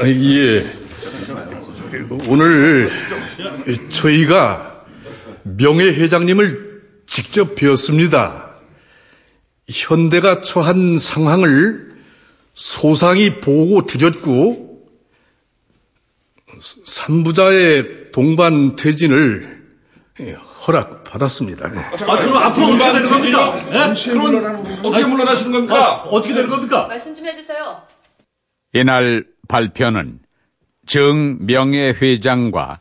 아, 0.00 0.06
예. 0.08 0.66
오늘 2.26 2.90
저희가 3.90 4.75
명예 5.56 5.84
회장님을 5.84 6.82
직접 7.06 7.54
뵈었습니다. 7.54 8.54
현대가 9.68 10.40
처한 10.40 10.98
상황을 10.98 11.94
소상히 12.54 13.40
보고 13.40 13.86
드렸고, 13.86 14.88
삼부자의 16.86 18.10
동반 18.12 18.76
퇴진을 18.76 19.56
허락받았습니다. 20.66 21.66
아, 21.66 22.18
그럼 22.18 22.36
앞으로 22.36 22.66
어떻게 22.66 22.92
되는 22.92 23.10
겁니까? 23.10 23.56
예? 23.68 24.10
그럼 24.10 24.64
어떻게 24.82 25.04
물러나시는 25.04 25.52
겁니까? 25.52 25.76
아, 25.76 25.92
어떻게 26.04 26.34
되는 26.34 26.48
겁니까? 26.48 26.86
말씀 26.86 27.14
좀 27.14 27.26
해주세요. 27.26 27.82
이날 28.72 29.26
발표는 29.48 30.20
정 30.86 31.38
명예 31.46 31.90
회장과 31.90 32.80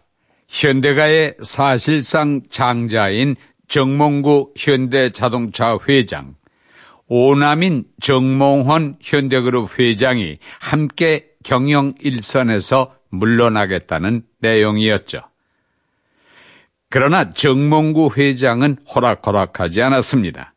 현대가의 0.56 1.36
사실상 1.42 2.40
장자인 2.50 3.36
정몽구 3.68 4.54
현대자동차 4.56 5.78
회장, 5.90 6.36
오남인 7.08 7.84
정몽헌 8.00 9.00
현대그룹 9.02 9.78
회장이 9.78 10.38
함께 10.62 11.26
경영 11.44 11.94
일선에서 12.00 12.96
물러나겠다는 13.10 14.24
내용이었죠. 14.40 15.24
그러나 16.90 17.30
정몽구 17.32 18.12
회장은 18.16 18.78
호락호락하지 18.96 19.82
않았습니다. 19.82 20.54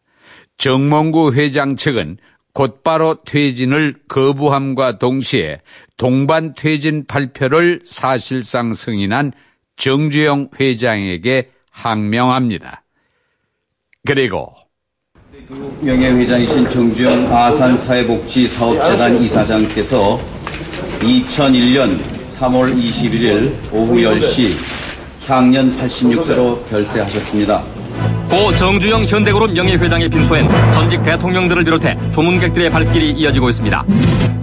정몽구 0.58 1.34
회장 1.34 1.74
측은 1.74 2.18
곧바로 2.52 3.24
퇴진을 3.24 3.96
거부함과 4.08 4.98
동시에 4.98 5.60
동반 5.96 6.54
퇴진 6.54 7.04
발표를 7.04 7.80
사실상 7.84 8.72
승인한 8.72 9.32
정주영 9.78 10.50
회장에게 10.60 11.50
항명합니다. 11.70 12.84
그리고 14.06 14.54
명예회장이신 15.80 16.68
정주영 16.68 17.32
아산사회복지사업재단 17.32 19.22
이사장께서 19.22 20.20
2001년 21.00 21.98
3월 22.36 22.74
21일 22.76 23.52
오후 23.72 23.94
10시 23.96 24.52
향년 25.28 25.70
86세로 25.70 26.68
별세하셨습니다. 26.68 27.77
고 28.28 28.54
정주영 28.54 29.04
현대그룹 29.06 29.52
명예회장의 29.52 30.10
빈소엔 30.10 30.48
전직 30.72 31.02
대통령들을 31.02 31.64
비롯해 31.64 31.96
조문객들의 32.12 32.70
발길이 32.70 33.12
이어지고 33.12 33.48
있습니다. 33.48 33.84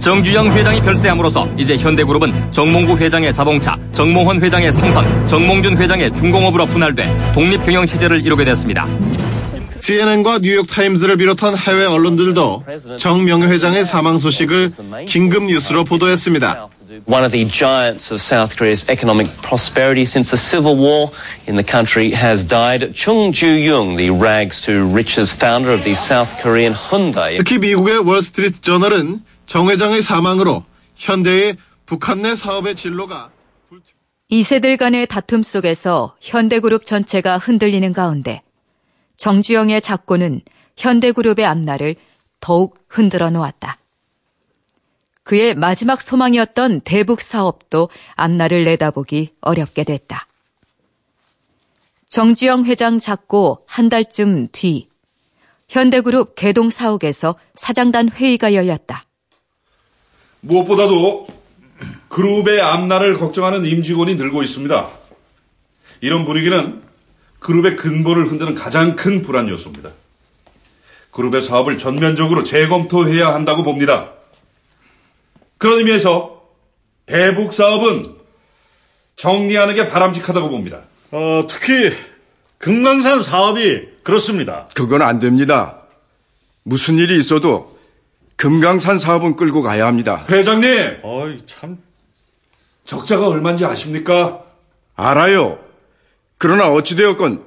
정주영 0.00 0.52
회장이 0.52 0.80
별세함으로써 0.80 1.48
이제 1.56 1.76
현대그룹은 1.76 2.52
정몽구 2.52 2.96
회장의 2.96 3.32
자동차, 3.32 3.76
정몽헌 3.92 4.42
회장의 4.42 4.72
상선, 4.72 5.26
정몽준 5.26 5.76
회장의 5.76 6.14
중공업으로 6.14 6.66
분할돼 6.66 7.32
독립경영 7.34 7.86
체제를 7.86 8.24
이루게 8.24 8.44
됐습니다. 8.44 8.88
CNN과 9.80 10.40
뉴욕타임즈를 10.40 11.16
비롯한 11.16 11.56
해외 11.56 11.84
언론들도 11.86 12.64
정명회 12.98 13.46
회장의 13.46 13.84
사망 13.84 14.18
소식을 14.18 14.72
긴급 15.06 15.44
뉴스로 15.44 15.84
보도했습니다. 15.84 16.68
One 17.04 17.24
of 17.24 17.32
the 17.32 17.44
giants 17.44 18.10
of 18.10 18.20
South 18.20 18.56
Korea's 18.56 18.88
economic 18.88 19.28
prosperity 19.42 20.04
since 20.04 20.30
the 20.30 20.36
civil 20.36 20.76
war 20.76 21.10
in 21.46 21.56
the 21.56 21.64
country 21.64 22.10
has 22.12 22.44
died. 22.46 22.94
Chung 22.94 23.32
Ju-young, 23.32 23.96
the 23.96 24.10
rags 24.10 24.62
to 24.62 24.86
riches 24.86 25.32
founder 25.32 25.72
of 25.72 25.84
the 25.84 25.94
South 25.94 26.30
Korean 26.40 26.72
Hyundai. 26.72 27.36
특히 27.38 27.58
미국의 27.58 27.98
월스트리트 27.98 28.60
저널은 28.62 29.20
정 29.46 29.68
회장의 29.68 30.02
사망으로 30.02 30.64
현대의 30.96 31.56
북한 31.84 32.22
내 32.22 32.34
사업의 32.34 32.74
진로가 32.74 33.30
이세들 34.28 34.76
간의 34.76 35.06
다툼 35.06 35.42
속에서 35.42 36.16
현대그룹 36.20 36.84
전체가 36.84 37.38
흔들리는 37.38 37.92
가운데 37.92 38.42
정주영의 39.18 39.80
작고는 39.80 40.40
현대그룹의 40.76 41.44
앞날을 41.44 41.94
더욱 42.40 42.78
흔들어 42.88 43.30
놓았다. 43.30 43.78
그의 45.26 45.56
마지막 45.56 46.00
소망이었던 46.00 46.82
대북 46.82 47.20
사업도 47.20 47.88
앞날을 48.14 48.64
내다보기 48.64 49.30
어렵게 49.40 49.82
됐다. 49.82 50.28
정주영 52.08 52.64
회장 52.66 53.00
잡고 53.00 53.64
한 53.66 53.88
달쯤 53.88 54.50
뒤 54.52 54.86
현대그룹 55.68 56.36
개동 56.36 56.70
사옥에서 56.70 57.34
사장단 57.54 58.08
회의가 58.08 58.54
열렸다. 58.54 59.02
무엇보다도 60.42 61.26
그룹의 62.08 62.60
앞날을 62.60 63.14
걱정하는 63.18 63.66
임직원이 63.66 64.14
늘고 64.14 64.44
있습니다. 64.44 64.88
이런 66.02 66.24
분위기는 66.24 66.82
그룹의 67.40 67.74
근본을 67.74 68.28
흔드는 68.28 68.54
가장 68.54 68.94
큰 68.94 69.22
불안 69.22 69.48
요소입니다. 69.48 69.90
그룹의 71.10 71.42
사업을 71.42 71.78
전면적으로 71.78 72.44
재검토해야 72.44 73.34
한다고 73.34 73.64
봅니다. 73.64 74.15
그런 75.58 75.78
의미에서 75.78 76.42
대북 77.06 77.52
사업은 77.52 78.14
정리하는 79.16 79.74
게 79.74 79.88
바람직하다고 79.88 80.50
봅니다. 80.50 80.82
어, 81.10 81.46
특히 81.48 81.92
금강산 82.58 83.22
사업이 83.22 83.88
그렇습니다. 84.02 84.68
그건 84.74 85.02
안 85.02 85.20
됩니다. 85.20 85.82
무슨 86.62 86.98
일이 86.98 87.18
있어도 87.18 87.78
금강산 88.36 88.98
사업은 88.98 89.36
끌고 89.36 89.62
가야 89.62 89.86
합니다. 89.86 90.24
회장님! 90.28 91.00
어이, 91.02 91.42
참. 91.46 91.78
적자가 92.84 93.28
얼마인지 93.28 93.64
아십니까? 93.64 94.42
알아요. 94.94 95.58
그러나 96.38 96.70
어찌되었건 96.70 97.44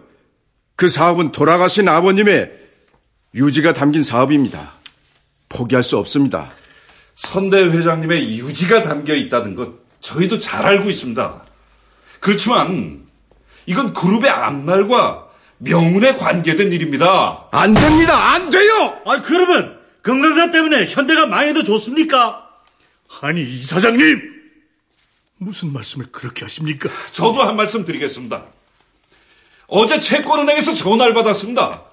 그 0.75 0.87
사업은 0.87 1.31
돌아가신 1.31 1.87
아버님의 1.87 2.51
유지가 3.35 3.73
담긴 3.73 4.03
사업입니다. 4.03 4.73
포기할 5.49 5.83
수 5.83 5.97
없습니다. 5.97 6.51
선대 7.19 7.61
회장님의 7.61 8.39
유지가 8.39 8.81
담겨 8.81 9.13
있다는 9.13 9.53
것 9.53 9.73
저희도 9.99 10.39
잘 10.39 10.65
알고 10.65 10.89
있습니다. 10.89 11.43
그렇지만 12.21 13.05
이건 13.65 13.91
그룹의 13.91 14.29
앞날과 14.29 15.27
명운에 15.57 16.15
관계된 16.15 16.71
일입니다. 16.71 17.49
안 17.51 17.73
됩니다. 17.73 18.33
안 18.33 18.49
돼요. 18.49 19.01
아 19.05 19.19
그러면 19.21 19.77
금강산 20.01 20.51
때문에 20.51 20.85
현대가 20.85 21.25
망해도 21.25 21.65
좋습니까? 21.65 22.47
아니 23.21 23.43
이 23.43 23.63
사장님 23.63 24.21
무슨 25.39 25.73
말씀을 25.73 26.07
그렇게 26.13 26.45
하십니까? 26.45 26.89
저도 27.11 27.43
한 27.43 27.57
말씀 27.57 27.83
드리겠습니다. 27.83 28.45
어제 29.67 29.99
채권은행에서 29.99 30.73
전화를 30.73 31.13
받았습니다. 31.13 31.83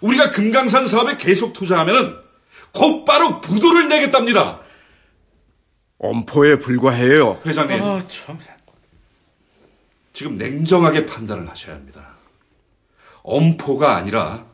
우리가 0.00 0.30
금강산 0.30 0.88
사업에 0.88 1.16
계속 1.16 1.52
투자하면은 1.52 2.29
곧바로 2.72 3.40
부도를 3.40 3.88
내겠답니다. 3.88 4.60
엄포에 5.98 6.58
불과해요. 6.58 7.40
회장님. 7.44 7.82
아, 7.82 8.02
참. 8.08 8.38
지금 10.12 10.36
냉정하게 10.38 11.06
판단을 11.06 11.48
하셔야 11.48 11.76
합니다. 11.76 12.14
엄포가 13.22 13.96
아니라 13.96 14.46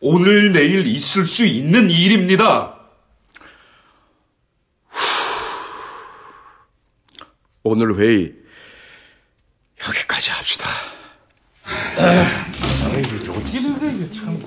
오늘 0.00 0.52
내일 0.52 0.86
있을 0.86 1.24
수 1.24 1.44
있는 1.44 1.90
일입니다. 1.90 2.76
오늘 7.62 7.98
회의 7.98 8.34
여기까지 9.86 10.30
합시다. 10.30 10.68
어떻게 13.30 13.60
된 13.60 13.78
거야, 13.78 13.90
이게 13.90 14.12
참. 14.14 14.42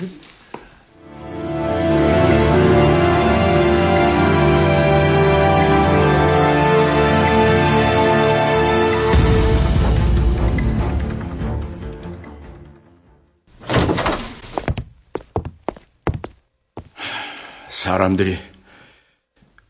사람들이 17.91 18.39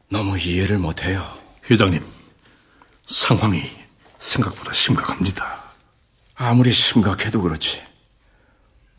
너무 0.10 0.38
이해를 0.38 0.77
못해요. 0.77 1.27
회장님, 1.71 2.05
상황이 3.07 3.63
생각보다 4.19 4.73
심각합니다. 4.73 5.63
아무리 6.36 6.71
심각해도 6.71 7.41
그렇지. 7.41 7.81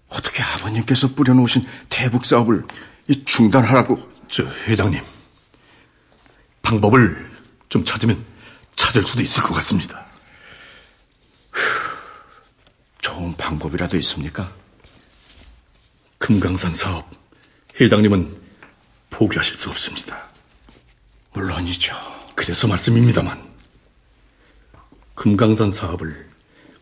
어떻게 0.08 0.42
아버님께서 0.42 1.14
뿌려놓으신 1.14 1.64
대북 1.88 2.24
사업을 2.24 2.66
중단하라고? 3.24 4.11
저 4.26 4.42
회장님, 4.66 5.00
방법을 6.62 7.30
좀 7.68 7.85
찾으면 7.85 8.24
찾을 8.74 9.04
수도 9.04 9.22
있을 9.22 9.44
것 9.44 9.54
같습니다. 9.54 10.04
좋은 13.00 13.37
방법이라도 13.37 13.96
있습니까? 13.98 14.52
금강산 16.18 16.72
사업, 16.72 17.08
회장님은 17.80 18.41
포기하실 19.12 19.59
수 19.59 19.70
없습니다. 19.70 20.25
물론이죠. 21.35 21.94
그래서 22.35 22.66
말씀입니다만, 22.66 23.40
금강산 25.14 25.70
사업을 25.70 26.31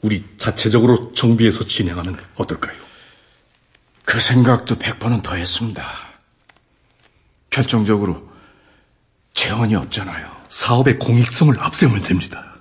우리 0.01 0.25
자체적으로 0.39 1.13
정비해서 1.13 1.67
진행하면 1.67 2.19
어떨까요? 2.37 2.79
그 4.05 4.19
생각도 4.19 4.77
백 4.77 4.99
번은 4.99 5.23
더 5.23 5.35
했습니다. 5.37 5.85
결정적으로 7.51 8.31
재원이 9.35 9.75
없잖아요. 9.75 10.41
사업의 10.49 10.99
공익성을 10.99 11.55
앞세우면 11.61 12.03
됩니다. 12.03 12.57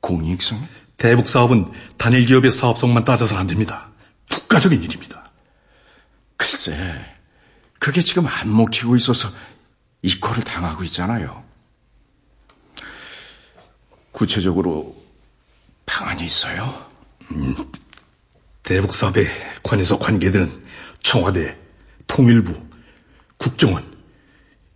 공익성? 0.00 0.68
대북 0.96 1.28
사업은 1.28 1.72
단일 1.96 2.26
기업의 2.26 2.50
사업성만 2.50 3.04
따져서는 3.04 3.40
안 3.40 3.46
됩니다. 3.46 3.88
국가적인 4.30 4.82
일입니다. 4.82 5.30
글쎄, 6.36 7.15
그게 7.86 8.02
지금 8.02 8.26
안 8.26 8.52
먹히고 8.52 8.96
있어서 8.96 9.30
이 10.02 10.18
꼴을 10.18 10.42
당하고 10.42 10.82
있잖아요. 10.82 11.44
구체적으로 14.10 15.00
방안이 15.86 16.26
있어요? 16.26 16.84
음, 17.30 17.54
대북 18.64 18.92
사업에 18.92 19.28
관해서 19.62 19.96
관계되는 20.00 20.50
청와대, 21.00 21.56
통일부, 22.08 22.60
국정원 23.36 23.84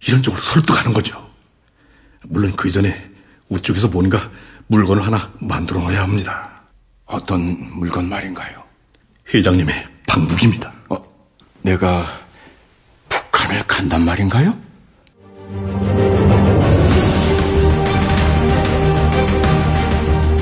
이런 0.07 0.23
쪽으로 0.23 0.40
설득하는 0.40 0.92
거죠. 0.92 1.29
물론 2.23 2.55
그 2.55 2.68
이전에 2.68 3.11
우쪽에서 3.49 3.88
뭔가 3.88 4.31
물건을 4.68 5.05
하나 5.05 5.35
만들어 5.40 5.81
놔야 5.81 6.01
합니다. 6.01 6.62
어떤 7.07 7.59
물건 7.77 8.09
말인가요? 8.09 8.62
회장님의 9.35 9.88
방북입니다. 10.07 10.73
어, 10.90 11.05
내가 11.62 12.30
북한을 13.40 13.62
간단 13.66 14.05
말인가요? 14.05 14.55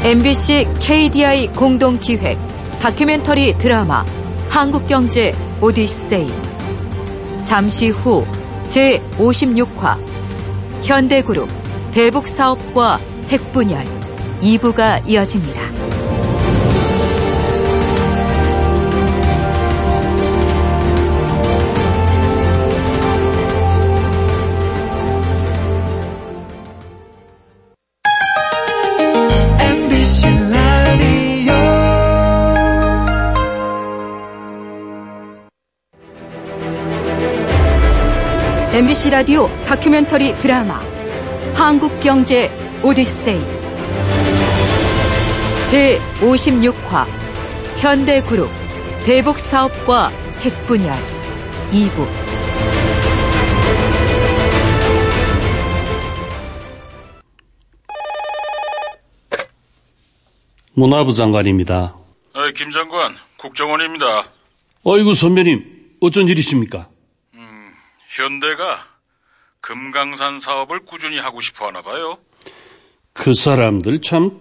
MBC 0.02 0.66
KDI 0.80 1.48
공동기획 1.48 2.38
다큐멘터리 2.80 3.56
드라마 3.58 4.04
한국경제 4.48 5.34
오디세이 5.60 6.28
잠시 7.44 7.90
후 7.90 8.26
제56화 8.68 9.98
현대그룹 10.82 11.48
대북사업과 11.92 13.00
핵분열 13.28 13.84
2부가 14.40 15.06
이어집니다. 15.08 16.07
MBC 38.98 39.10
라디오 39.10 39.46
다큐멘터리 39.64 40.36
드라마 40.38 40.80
한국경제 41.54 42.50
오디세이 42.82 43.40
제56화 45.70 47.06
현대그룹 47.78 48.50
대북사업과 49.04 50.08
핵분열 50.40 50.92
2부 51.70 52.08
문화부 60.74 61.14
장관입니다. 61.14 61.94
아, 62.32 62.50
김 62.52 62.70
장관, 62.72 63.14
국정원입니다. 63.36 64.24
어이구 64.82 65.14
선배님, 65.14 65.96
어쩐 66.00 66.26
일이십니까? 66.26 66.88
현대가 68.18 68.84
금강산 69.60 70.40
사업을 70.40 70.80
꾸준히 70.80 71.18
하고 71.18 71.40
싶어 71.40 71.68
하나 71.68 71.82
봐요. 71.82 72.18
그 73.12 73.32
사람들 73.32 74.02
참 74.02 74.40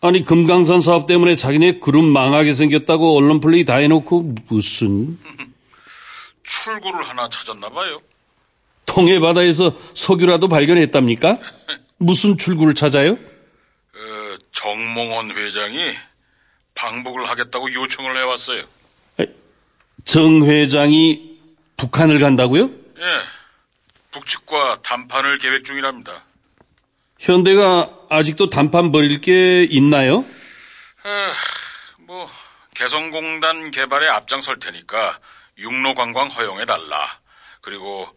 아니 0.00 0.24
금강산 0.24 0.80
사업 0.80 1.06
때문에 1.06 1.34
자기네 1.34 1.78
그룹 1.78 2.04
망하게 2.04 2.52
생겼다고 2.54 3.16
언론 3.16 3.40
플레이 3.40 3.64
다 3.64 3.76
해놓고 3.76 4.34
무슨 4.48 5.18
출구를 6.42 7.02
하나 7.02 7.28
찾았나 7.28 7.68
봐요. 7.70 8.02
통해 8.84 9.18
바다에서 9.18 9.76
석유라도 9.94 10.48
발견했답니까? 10.48 11.38
무슨 11.98 12.36
출구를 12.36 12.74
찾아요? 12.74 13.12
어, 13.12 14.36
정몽원 14.52 15.30
회장이 15.30 15.94
방북을 16.74 17.28
하겠다고 17.28 17.72
요청을 17.72 18.16
해왔어요. 18.18 18.64
정 20.04 20.44
회장이 20.44 21.38
북한을 21.76 22.18
간다고요? 22.18 22.83
예, 22.98 23.02
북측과 24.12 24.82
담판을 24.82 25.38
계획 25.38 25.64
중이랍니다. 25.64 26.22
현대가 27.18 27.90
아직도 28.10 28.50
단판 28.50 28.92
벌일 28.92 29.20
게 29.20 29.64
있나요? 29.64 30.24
아, 31.02 31.32
뭐 32.00 32.28
개성공단 32.74 33.70
개발에 33.70 34.08
앞장설 34.08 34.58
테니까 34.58 35.18
육로 35.58 35.94
관광 35.94 36.28
허용해 36.28 36.66
달라. 36.66 37.18
그리고 37.60 38.08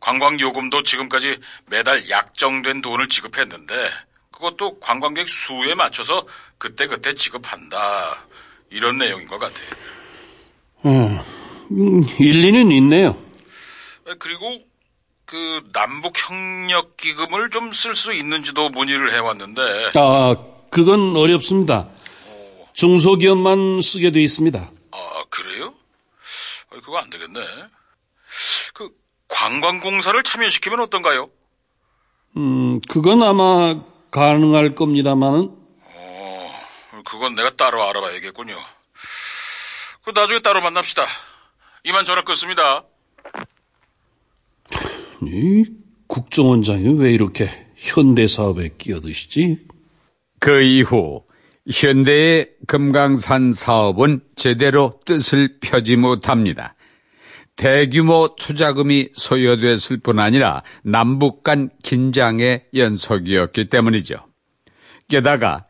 관광 0.00 0.38
요금도 0.38 0.82
지금까지 0.82 1.38
매달 1.66 2.08
약정된 2.08 2.82
돈을 2.82 3.08
지급했는데 3.08 3.74
그것도 4.32 4.80
관광객 4.80 5.28
수에 5.28 5.74
맞춰서 5.74 6.26
그때그때 6.58 7.14
지급한다. 7.14 8.24
이런 8.70 8.98
내용인 8.98 9.28
것 9.28 9.38
같아요. 9.38 9.66
어, 10.84 11.24
음, 11.70 12.02
일리는 12.18 12.70
있네요. 12.72 13.16
그리고 14.18 14.60
그 15.24 15.62
남북 15.72 16.14
협력 16.18 16.96
기금을 16.96 17.50
좀 17.50 17.70
쓸 17.72 17.94
수 17.94 18.12
있는지도 18.12 18.68
문의를 18.70 19.12
해왔는데 19.12 19.90
아, 19.94 20.36
그건 20.70 21.16
어렵습니다. 21.16 21.88
중소기업만 22.74 23.80
쓰게 23.80 24.10
돼 24.10 24.20
있습니다. 24.22 24.70
아 24.90 25.24
그래요? 25.30 25.74
아, 26.70 26.76
그거 26.76 26.98
안 26.98 27.08
되겠네. 27.10 27.40
그 28.74 28.90
관광공사를 29.28 30.20
참여시키면 30.22 30.80
어떤가요? 30.80 31.30
음, 32.36 32.80
그건 32.88 33.22
아마 33.22 33.80
가능할 34.10 34.74
겁니다만은 34.74 35.50
어, 35.84 36.52
그건 37.04 37.34
내가 37.34 37.50
따로 37.56 37.82
알아봐야겠군요. 37.88 38.56
그 40.04 40.10
나중에 40.14 40.40
따로 40.40 40.60
만납시다. 40.62 41.06
이만 41.84 42.04
전화 42.04 42.22
끊습니다. 42.24 42.84
이 45.26 45.64
국정원장이 46.06 46.98
왜 46.98 47.12
이렇게 47.12 47.48
현대 47.76 48.26
사업에 48.26 48.70
끼어드시지? 48.76 49.58
그 50.38 50.60
이후 50.62 51.22
현대의 51.70 52.50
금강산 52.66 53.52
사업은 53.52 54.20
제대로 54.36 54.98
뜻을 55.04 55.58
펴지 55.60 55.96
못합니다. 55.96 56.74
대규모 57.56 58.34
투자금이 58.38 59.10
소요됐을 59.14 59.98
뿐 59.98 60.18
아니라 60.18 60.62
남북 60.82 61.44
간 61.44 61.70
긴장의 61.82 62.66
연속이었기 62.74 63.68
때문이죠. 63.68 64.16
게다가 65.08 65.66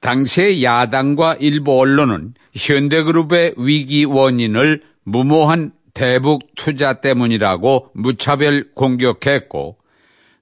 당시의 0.00 0.64
야당과 0.64 1.34
일부 1.40 1.78
언론은 1.78 2.34
현대그룹의 2.54 3.54
위기 3.58 4.04
원인을 4.04 4.82
무모한 5.04 5.72
대북 5.94 6.54
투자 6.54 6.94
때문이라고 6.94 7.90
무차별 7.94 8.72
공격했고 8.74 9.78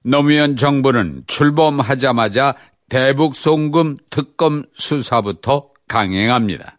노무현 0.03 0.55
정부는 0.55 1.23
출범하자마자 1.27 2.55
대북 2.89 3.35
송금 3.35 3.97
특검 4.09 4.63
수사부터 4.73 5.69
강행합니다. 5.87 6.77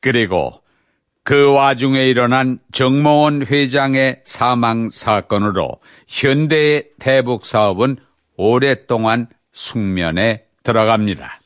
그리고 0.00 0.62
그 1.24 1.52
와중에 1.52 2.08
일어난 2.08 2.58
정몽원 2.72 3.46
회장의 3.46 4.22
사망 4.24 4.88
사건으로 4.88 5.80
현대의 6.08 6.90
대북 6.98 7.44
사업은 7.44 7.96
오랫동안 8.36 9.28
숙면에 9.52 10.44
들어갑니다. 10.64 11.41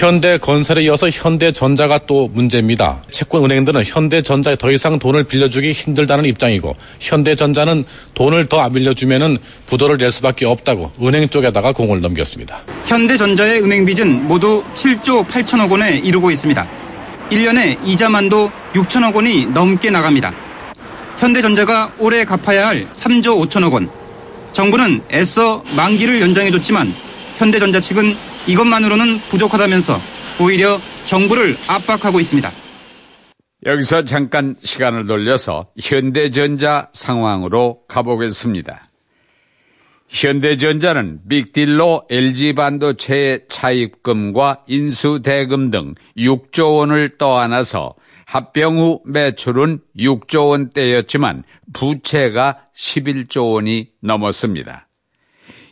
현대건설에 0.00 0.84
이어서 0.84 1.10
현대전자가 1.10 1.98
또 2.06 2.26
문제입니다. 2.28 3.02
채권은행들은 3.10 3.84
현대전자에 3.84 4.56
더 4.56 4.70
이상 4.70 4.98
돈을 4.98 5.24
빌려주기 5.24 5.72
힘들다는 5.72 6.24
입장이고 6.24 6.74
현대전자는 7.00 7.84
돈을 8.14 8.46
더 8.46 8.60
안 8.60 8.72
빌려주면 8.72 9.36
부도를 9.66 9.98
낼 9.98 10.10
수밖에 10.10 10.46
없다고 10.46 10.90
은행 11.02 11.28
쪽에다가 11.28 11.72
공을 11.72 12.00
넘겼습니다. 12.00 12.60
현대전자의 12.86 13.62
은행 13.62 13.84
빚은 13.84 14.26
모두 14.26 14.64
7조 14.72 15.26
8천억 15.26 15.70
원에 15.70 15.98
이르고 15.98 16.30
있습니다. 16.30 16.66
1년에 17.30 17.86
이자만도 17.86 18.50
6천억 18.72 19.14
원이 19.14 19.46
넘게 19.46 19.90
나갑니다. 19.90 20.32
현대전자가 21.18 21.92
올해 21.98 22.24
갚아야 22.24 22.68
할 22.68 22.86
3조 22.94 23.46
5천억 23.46 23.74
원. 23.74 23.90
정부는 24.52 25.02
애써 25.12 25.62
만기를 25.76 26.22
연장해줬지만 26.22 26.90
현대전자 27.36 27.80
측은 27.80 28.29
이것만으로는 28.46 29.18
부족하다면서 29.30 29.96
오히려 30.40 30.78
정부를 31.06 31.56
압박하고 31.68 32.20
있습니다. 32.20 32.50
여기서 33.66 34.04
잠깐 34.04 34.56
시간을 34.62 35.06
돌려서 35.06 35.66
현대전자 35.78 36.88
상황으로 36.92 37.82
가보겠습니다. 37.88 38.88
현대전자는 40.08 41.20
빅딜로 41.28 42.04
LG반도체의 42.10 43.44
차입금과 43.48 44.64
인수대금 44.66 45.70
등 45.70 45.92
6조 46.16 46.78
원을 46.78 47.16
떠안아서 47.16 47.94
합병 48.24 48.78
후 48.78 49.02
매출은 49.04 49.80
6조 49.96 50.48
원대였지만 50.48 51.44
부채가 51.72 52.58
11조 52.74 53.52
원이 53.52 53.88
넘었습니다. 54.00 54.88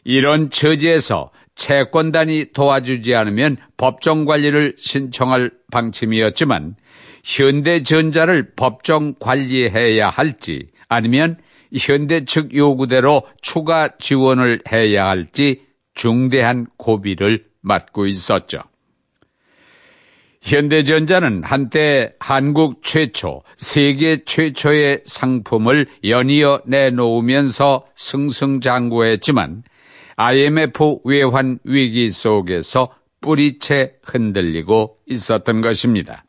이런 0.04 0.50
처지에서 0.50 1.30
채권단이 1.58 2.52
도와주지 2.54 3.14
않으면 3.14 3.58
법정 3.76 4.24
관리를 4.24 4.74
신청할 4.78 5.50
방침이었지만 5.70 6.76
현대전자를 7.24 8.52
법정 8.54 9.14
관리해야 9.18 10.08
할지 10.08 10.68
아니면 10.88 11.36
현대 11.76 12.24
측 12.24 12.54
요구대로 12.54 13.22
추가 13.42 13.90
지원을 13.98 14.62
해야 14.72 15.08
할지 15.08 15.66
중대한 15.94 16.66
고비를 16.78 17.44
맞고 17.60 18.06
있었죠. 18.06 18.62
현대전자는 20.40 21.42
한때 21.42 22.14
한국 22.20 22.82
최초, 22.84 23.42
세계 23.56 24.24
최초의 24.24 25.02
상품을 25.04 25.88
연이어 26.04 26.62
내놓으면서 26.66 27.84
승승장구했지만 27.96 29.64
IMF 30.20 30.98
외환 31.04 31.60
위기 31.62 32.10
속에서 32.10 32.92
뿌리채 33.20 33.94
흔들리고 34.02 34.98
있었던 35.06 35.60
것입니다. 35.60 36.24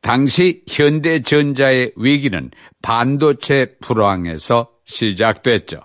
당시 0.00 0.62
현대전자의 0.66 1.92
위기는 1.96 2.50
반도체 2.80 3.76
불황에서 3.82 4.70
시작됐죠. 4.84 5.82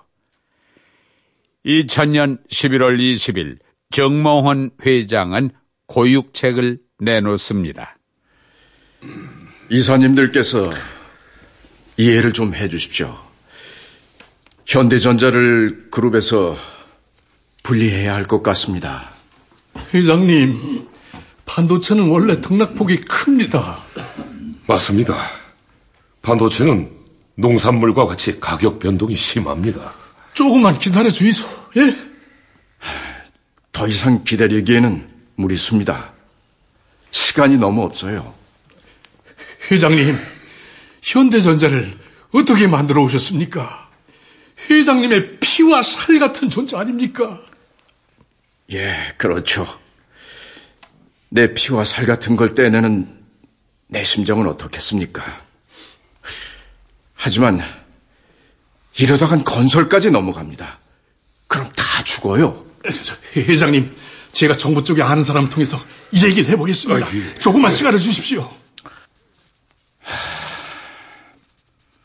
2000년 1.65 2.39
11월 2.49 2.97
20일 2.97 3.57
정몽훈 3.91 4.71
회장은 4.85 5.49
고육책을 5.87 6.79
내놓습니다. 6.99 7.97
이사님들께서 9.69 10.71
이해를 11.97 12.31
좀 12.31 12.55
해주십시오. 12.55 13.17
현대전자를 14.65 15.89
그룹에서 15.91 16.55
분리해야 17.63 18.13
할 18.15 18.25
것 18.25 18.41
같습니다. 18.43 19.11
회장님, 19.93 20.87
반도체는 21.45 22.07
원래 22.09 22.41
등락폭이 22.41 23.01
큽니다. 23.01 23.83
맞습니다. 24.67 25.15
반도체는 26.21 26.91
농산물과 27.35 28.05
같이 28.05 28.39
가격 28.39 28.79
변동이 28.79 29.15
심합니다. 29.15 29.93
조금만 30.33 30.77
기다려 30.79 31.09
주이소, 31.09 31.47
예? 31.77 31.95
더 33.71 33.87
이상 33.87 34.23
기다리기에는 34.23 35.09
무리수입니다. 35.35 36.13
시간이 37.11 37.57
너무 37.57 37.83
없어요. 37.83 38.33
회장님, 39.71 40.17
현대전자를 41.01 41.97
어떻게 42.33 42.67
만들어 42.67 43.01
오셨습니까? 43.03 43.89
회장님의 44.69 45.39
피와 45.39 45.81
살 45.83 46.19
같은 46.19 46.49
존재 46.49 46.77
아닙니까? 46.77 47.41
예, 48.71 49.13
그렇죠. 49.17 49.67
내 51.29 51.53
피와 51.53 51.85
살 51.85 52.05
같은 52.05 52.35
걸 52.35 52.55
떼내는 52.55 53.21
내 53.87 54.03
심정은 54.03 54.47
어떻겠습니까? 54.47 55.23
하지만 57.13 57.61
이러다간 58.97 59.43
건설까지 59.43 60.11
넘어갑니다. 60.11 60.79
그럼 61.47 61.71
다 61.73 62.03
죽어요. 62.03 62.65
회장님, 63.35 63.95
제가 64.31 64.55
정부 64.55 64.83
쪽에 64.83 65.01
아는 65.01 65.23
사람 65.23 65.49
통해서 65.49 65.83
이 66.11 66.23
얘기를 66.25 66.49
해보겠습니다. 66.49 67.05
아, 67.05 67.09
예. 67.13 67.33
조금만 67.35 67.71
시간을 67.71 67.99
주십시오. 67.99 68.53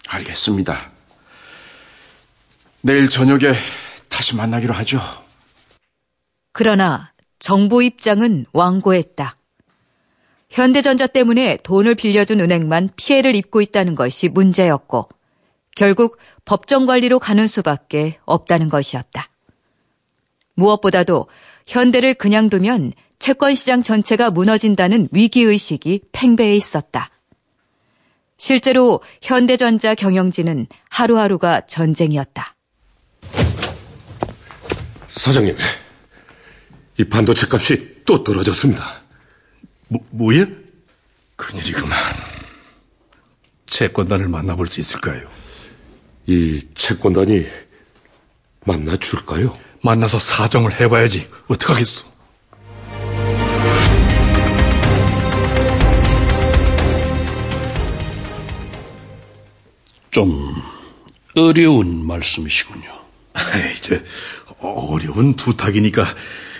알겠습니다. 0.09 0.91
내일 2.81 3.09
저녁에 3.09 3.55
다시 4.09 4.35
만나기로 4.35 4.75
하죠. 4.75 5.26
그러나 6.59 7.12
정부 7.38 7.83
입장은 7.83 8.47
완고했다. 8.55 9.37
현대전자 10.49 11.07
때문에 11.07 11.59
돈을 11.62 11.95
빌려준 11.97 12.40
은행만 12.40 12.92
피해를 12.97 13.37
입고 13.37 13.61
있다는 13.61 13.95
것이 13.95 14.31
문제였고, 14.31 15.11
결국 15.77 16.16
법정 16.47 16.87
관리로 16.87 17.19
가는 17.19 17.47
수밖에 17.47 18.16
없다는 18.25 18.71
것이었다. 18.71 19.29
무엇보다도 20.55 21.29
현대를 21.66 22.14
그냥 22.14 22.49
두면 22.49 22.95
채권 23.19 23.55
시장 23.55 23.83
전체가 23.83 24.31
무너진다는 24.31 25.11
위기의식이 25.12 26.05
팽배해 26.12 26.57
있었다. 26.57 27.11
실제로 28.38 29.03
현대전자 29.21 29.95
경영진은 29.95 30.69
하루하루가 30.88 31.66
전쟁이었다. 31.66 32.55
사장님, 35.09 35.55
이 36.99 37.05
반도체 37.05 37.47
값이 37.51 38.03
또 38.05 38.25
떨어졌습니다. 38.25 39.03
뭐, 39.89 40.01
뭐예? 40.11 40.47
큰일이구만. 41.37 41.99
채권단을 43.67 44.29
만나볼 44.29 44.67
수 44.69 44.81
있을까요? 44.81 45.29
이 46.27 46.63
채권단이 46.75 47.47
만나줄까요? 48.65 49.59
만나서 49.83 50.19
사정을 50.19 50.81
해봐야지. 50.81 51.29
어떡하겠어. 51.49 52.17
좀 60.11 60.55
어려운 61.35 62.07
말씀이시군요. 62.07 62.91
이제 63.77 64.03
어려운 64.59 65.37
부탁이니까 65.37 66.15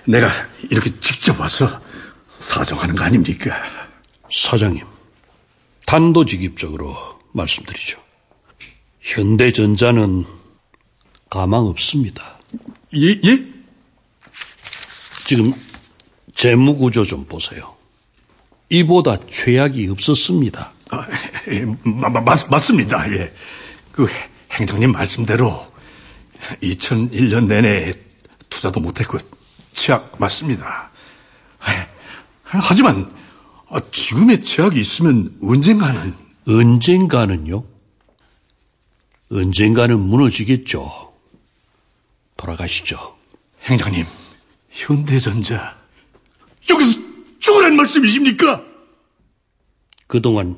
내가 0.07 0.31
이렇게 0.71 0.93
직접 1.01 1.39
와서 1.41 1.81
사정하는 2.29 2.95
거 2.95 3.05
아닙니까? 3.05 3.55
사장님, 4.33 4.85
단도직입적으로 5.87 6.97
말씀드리죠. 7.33 8.01
현대전자는 9.01 10.25
가망 11.31 11.67
없습니다. 11.67 12.39
예, 12.95 13.09
예? 13.25 13.47
지금 15.27 15.53
재무 16.35 16.77
구조 16.77 17.05
좀 17.05 17.25
보세요. 17.27 17.75
이보다 18.69 19.19
최악이 19.27 19.89
없었습니다. 19.89 20.73
아, 20.91 21.07
예, 21.49 21.65
마, 21.83 22.09
마, 22.09 22.21
맞, 22.21 22.49
맞습니다. 22.49 23.11
예. 23.13 23.33
그 23.93 24.09
행정님 24.53 24.93
말씀대로 24.93 25.67
2001년 26.63 27.47
내내 27.47 27.93
투자도 28.49 28.81
못했고 28.81 29.19
최악 29.77 30.19
맞습니다. 30.19 30.91
하지만 32.43 33.13
아, 33.69 33.81
지금의 33.91 34.43
최악이 34.43 34.81
있으면 34.81 35.37
언젠가는 35.43 36.15
언젠가는요? 36.49 37.65
언젠가는 39.31 39.99
무너지겠죠. 39.99 41.13
돌아가시죠. 42.37 43.17
행장님, 43.65 44.07
현대전자 44.71 45.77
여기서 46.71 47.01
죽으란 47.39 47.77
말씀이십니까? 47.77 48.65
그동안 50.07 50.57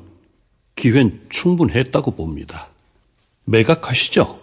기회는 0.75 1.27
충분했다고 1.29 2.15
봅니다. 2.15 2.69
매각하시죠? 3.45 4.39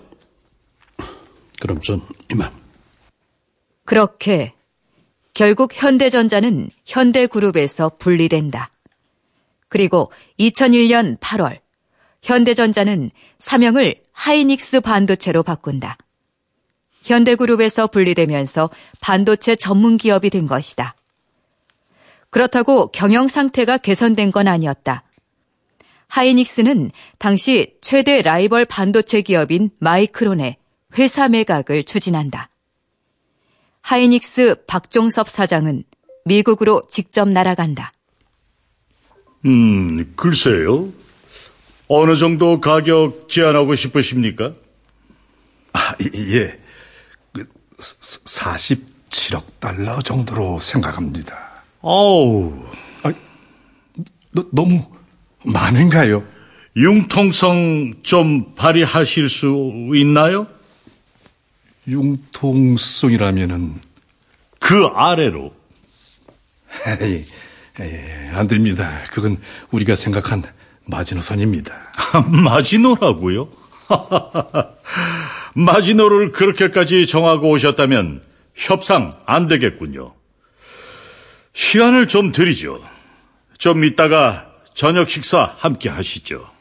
그럼 1.60 1.80
전 1.80 2.02
이만. 2.30 2.52
그렇게 3.84 4.56
결국 5.37 5.70
현대전자는 5.75 6.70
현대그룹에서 6.87 7.90
분리된다. 7.98 8.71
그리고 9.69 10.10
2001년 10.40 11.19
8월 11.21 11.58
현대전자는 12.23 13.10
사명을 13.38 13.96
하이닉스 14.13 14.81
반도체로 14.81 15.42
바꾼다. 15.42 15.98
현대그룹에서 17.02 17.88
분리되면서 17.88 18.71
반도체 19.02 19.56
전문 19.56 19.98
기업이 19.98 20.31
된 20.31 20.46
것이다. 20.46 20.96
그렇다고 22.31 22.87
경영 22.87 23.29
상태가 23.29 23.77
개선된 23.77 24.33
건 24.33 24.48
아니었다. 24.48 25.04
하이닉스는 26.08 26.92
당시 27.19 27.77
최대 27.83 28.23
라이벌 28.23 28.65
반도체 28.65 29.21
기업인 29.21 29.69
마이크론의 29.81 30.56
회사 30.96 31.29
매각을 31.29 31.85
추진한다. 31.85 32.48
하이닉스 33.87 34.64
박종섭 34.66 35.28
사장은 35.28 35.84
미국으로 36.24 36.82
직접 36.90 37.28
날아간다. 37.28 37.92
음, 39.44 40.12
글쎄요. 40.16 40.88
어느 41.87 42.16
정도 42.16 42.60
가격 42.60 43.28
제한하고 43.28 43.76
싶으십니까? 43.76 44.54
아, 45.72 45.94
예. 46.16 46.58
47억 47.78 49.46
그 49.46 49.52
달러 49.60 50.00
정도로 50.00 50.58
생각합니다. 50.58 51.62
어우. 51.80 52.66
아, 53.04 53.12
너, 54.32 54.44
너무 54.50 54.84
많은가요? 55.44 56.24
융통성 56.76 58.02
좀 58.02 58.52
발휘하실 58.56 59.28
수 59.28 59.92
있나요? 59.94 60.56
융통성이라면은 61.88 63.80
그 64.58 64.87
아래로. 64.87 65.54
에이, 66.87 67.24
에이, 67.80 68.30
안 68.32 68.48
됩니다. 68.48 69.00
그건 69.12 69.38
우리가 69.70 69.94
생각한 69.94 70.42
마지노선입니다. 70.87 71.72
마지노라고요? 72.28 73.48
마지노를 75.54 76.32
그렇게까지 76.32 77.06
정하고 77.06 77.50
오셨다면 77.50 78.22
협상 78.54 79.12
안 79.26 79.48
되겠군요. 79.48 80.14
시간을 81.52 82.08
좀 82.08 82.32
드리죠. 82.32 82.82
좀 83.58 83.84
이따가 83.84 84.50
저녁 84.74 85.08
식사 85.08 85.54
함께 85.56 85.88
하시죠. 85.88 86.56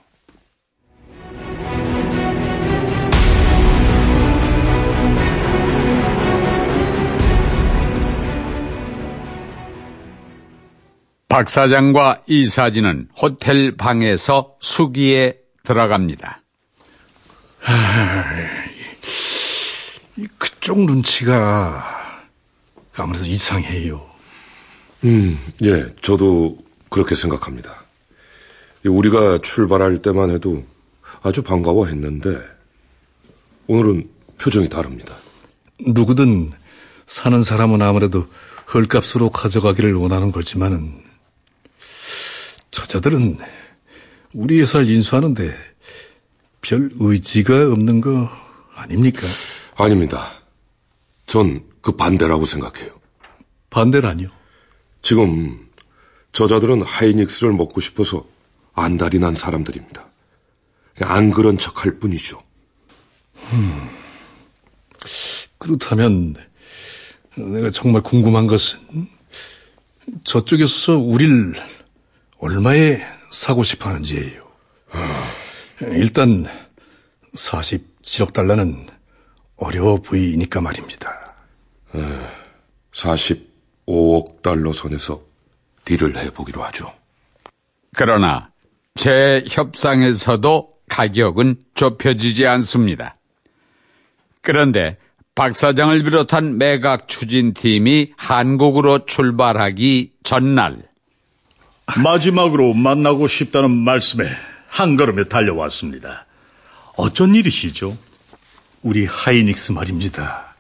박 11.36 11.50
사장과 11.50 12.22
이사진은 12.28 13.10
호텔 13.18 13.76
방에서 13.76 14.56
수기에 14.62 15.38
들어갑니다. 15.66 16.42
그쪽 20.38 20.80
눈치가 20.86 21.84
아무래도 22.96 23.26
이상해요. 23.26 24.10
음, 25.04 25.38
예, 25.62 25.94
저도 26.02 26.58
그렇게 26.90 27.16
생각합니다. 27.16 27.84
우리가 28.86 29.40
출발할 29.40 30.02
때만 30.02 30.30
해도 30.30 30.64
아주 31.22 31.44
반가워했는데 31.44 32.40
오늘은 33.68 34.10
표정이 34.38 34.70
다릅니다. 34.70 35.18
누구든 35.86 36.54
사는 37.08 37.44
사람은 37.44 37.82
아무래도 37.82 38.26
헐값으로 38.74 39.32
가져가기를 39.32 39.96
원하는 39.96 40.32
거지만은 40.32 41.04
저자들은 43.00 43.38
우리 44.34 44.62
회사를 44.62 44.90
인수하는데 44.90 45.54
별 46.62 46.90
의지가 47.00 47.72
없는 47.72 48.00
거 48.02 48.30
아닙니까? 48.74 49.22
아닙니다. 49.76 50.32
전 51.28 51.76
그 51.82 51.92
반대라고 51.92 52.46
생각해요. 52.46 52.90
반대라니요? 53.70 54.30
지금 55.04 55.68
저자들은 56.32 56.82
하이닉스를 56.82 57.54
먹고 57.54 57.80
싶어서 57.80 58.26
안달이 58.74 59.20
난 59.20 59.36
사람들입니다. 59.36 60.10
안 61.02 61.30
그런 61.30 61.60
척할 61.60 62.00
뿐이죠. 62.00 62.42
음, 63.54 63.90
그렇다면 65.60 66.36
내가 67.36 67.70
정말 67.70 68.02
궁금한 68.02 68.48
것은 68.48 68.80
저쪽에서 70.24 70.98
우릴 70.98 71.54
얼마에 72.40 73.00
사고 73.32 73.64
싶어 73.64 73.90
하는지예요. 73.90 74.44
일단 75.92 76.46
47억 77.36 78.34
달러는 78.34 78.88
어려워 79.58 79.98
보이니까 79.98 80.62
말입니다. 80.62 81.36
45억 82.92 84.42
달러 84.42 84.74
선에서 84.74 85.22
딜을 85.86 86.18
해보기로 86.18 86.62
하죠. 86.64 86.92
그러나 87.96 88.52
재협상에서도 88.96 90.72
가격은 90.90 91.56
좁혀지지 91.74 92.48
않습니다. 92.48 93.18
그런데 94.42 94.98
박 95.34 95.56
사장을 95.56 96.02
비롯한 96.04 96.58
매각 96.58 97.08
추진팀이 97.08 98.14
한국으로 98.18 99.06
출발하기 99.06 100.14
전날 100.24 100.88
마지막으로 101.98 102.74
만나고 102.74 103.28
싶다는 103.28 103.72
말씀에 103.72 104.30
한 104.68 104.98
걸음에 104.98 105.26
달려왔습니다. 105.26 106.26
어쩐 106.98 107.36
일이시죠? 107.36 107.98
우리 108.82 109.06
하이닉스 109.06 109.72
말입니다. 109.74 110.56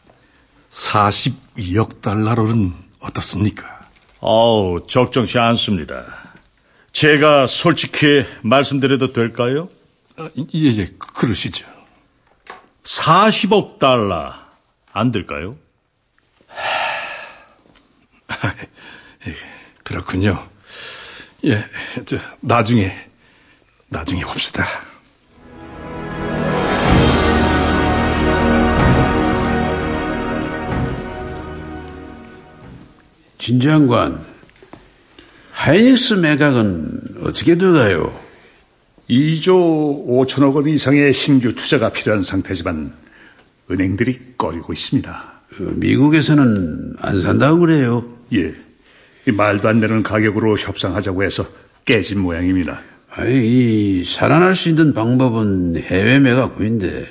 42억 0.72 2.02
달러로는 2.02 2.74
어떻습니까? 3.00 3.88
어우, 4.20 4.86
적정치 4.88 5.38
않습니다. 5.40 6.06
제가 6.92 7.48
솔직히 7.48 8.26
말씀드려도 8.42 9.14
될까요? 9.14 9.70
아, 10.18 10.30
예, 10.38 10.78
예, 10.78 10.94
그러시죠. 10.98 11.68
40억 12.84 13.80
달러, 13.80 14.34
안 14.92 15.12
될까요? 15.12 15.58
예, 19.28 19.36
그렇군요. 19.84 20.48
예, 21.46 21.64
저, 22.06 22.18
나중에, 22.42 22.92
나중에 23.90 24.22
봅시다. 24.22 24.66
진 33.38 33.60
장관, 33.60 34.26
하이닉스 35.52 36.16
매각은 36.16 37.18
어떻게 37.22 37.56
돼가요? 37.56 38.20
2조 39.08 40.08
5천억 40.08 40.56
원 40.56 40.68
이상의 40.68 41.14
신규 41.14 41.54
투자가 41.54 41.92
필요한 41.92 42.24
상태지만 42.24 42.92
은행들이 43.70 44.34
꺼리고 44.36 44.74
있습니다. 44.74 45.42
그 45.50 45.76
미국에서는 45.78 46.96
안 47.00 47.22
산다고 47.22 47.60
그래요? 47.60 48.04
예. 48.34 48.66
말도 49.32 49.68
안 49.68 49.80
되는 49.80 50.04
가격으로 50.04 50.58
협상하자고 50.58 51.24
해서 51.24 51.48
깨진 51.86 52.20
모양입니다. 52.20 52.82
아이, 53.12 54.04
살아날 54.04 54.56
수 54.56 54.70
있는 54.70 54.94
방법은 54.94 55.78
해외 55.78 56.20
매각구인데, 56.20 57.08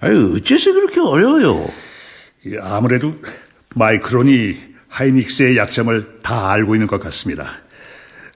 아이, 0.00 0.10
어째서 0.10 0.72
그렇게 0.72 1.00
어려워요? 1.00 1.68
아무래도 2.60 3.14
마이크론이 3.74 4.56
하이닉스의 4.88 5.56
약점을 5.56 6.20
다 6.22 6.50
알고 6.50 6.74
있는 6.74 6.86
것 6.86 7.00
같습니다. 7.00 7.50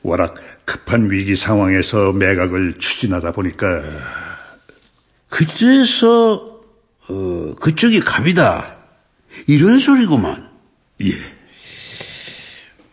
워낙 0.02 0.34
급한 0.64 1.10
위기 1.10 1.34
상황에서 1.34 2.12
매각을 2.12 2.74
추진하다 2.78 3.32
보니까 3.32 3.82
그래서 5.28 6.60
어, 7.08 7.54
그쪽이 7.60 8.00
갑이다 8.00 8.78
이런 9.46 9.78
소리구만. 9.78 10.48
예. 11.02 11.35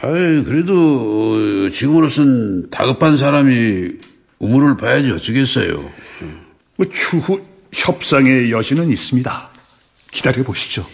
아이 0.04 0.44
그래도 0.44 0.74
어, 0.76 1.70
지금으로선 1.70 2.70
다급한 2.70 3.16
사람이 3.16 3.92
우물을 4.40 4.76
봐야지 4.76 5.10
어쩌겠어요. 5.12 5.90
뭐 6.76 6.86
추후 6.92 7.42
협상의 7.72 8.52
여지는 8.52 8.92
있습니다. 8.92 9.50
기다려 10.12 10.44
보시죠. 10.44 10.86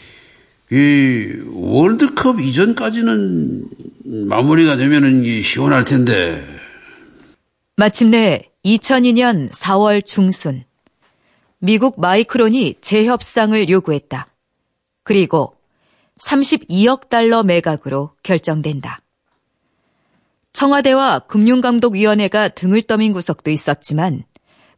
이 0.72 1.42
월드컵 1.48 2.40
이전까지는 2.40 3.66
마무리가 4.28 4.78
되면은 4.78 5.42
시원할 5.42 5.86
텐데. 5.86 6.46
마침내 7.78 8.44
2002년 8.64 9.50
4월 9.52 10.06
중순 10.06 10.66
미국 11.58 12.00
마이크론이 12.00 12.76
재협상을 12.80 13.70
요구했다. 13.70 14.28
그리고 15.04 15.59
32억 16.22 17.10
달러 17.10 17.44
매각으로 17.44 18.14
결정된다. 18.24 19.02
청와대와 20.54 21.20
금융감독위원회가 21.20 22.50
등을 22.50 22.82
떠민 22.82 23.14
구석도 23.14 23.52
있었지만 23.52 24.24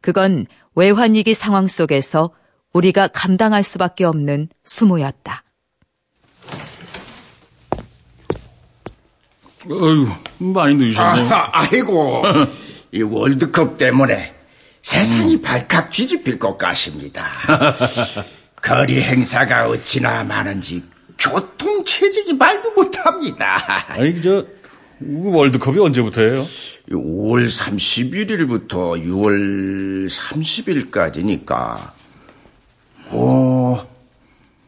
그건 0.00 0.46
외환위기 0.74 1.34
상황 1.34 1.66
속에서 1.66 2.32
우리가 2.72 3.08
감당할 3.08 3.62
수밖에 3.62 4.04
없는 4.04 4.48
수모였다. 4.64 5.44
어휴, 9.70 10.08
많이 10.38 10.74
늦으셨네요. 10.74 11.32
아, 11.32 11.50
아이고, 11.52 12.22
이 12.92 13.02
월드컵 13.02 13.78
때문에 13.78 14.34
세상이 14.82 15.40
발칵 15.40 15.92
뒤집힐 15.92 16.38
것 16.38 16.58
같습니다. 16.58 17.28
거리 18.60 19.00
행사가 19.00 19.68
어찌나 19.68 20.24
많은지 20.24 20.82
교통 21.22 21.84
체증이 21.84 22.34
말도 22.34 22.72
못합니다. 22.72 23.58
아니, 23.94 24.20
저, 24.22 24.44
월드컵이 25.00 25.78
언제부터예요? 25.78 26.42
5월 26.90 27.46
31일부터 27.46 29.00
6월 29.04 30.08
30일까지니까, 30.08 31.92
오, 33.12 33.78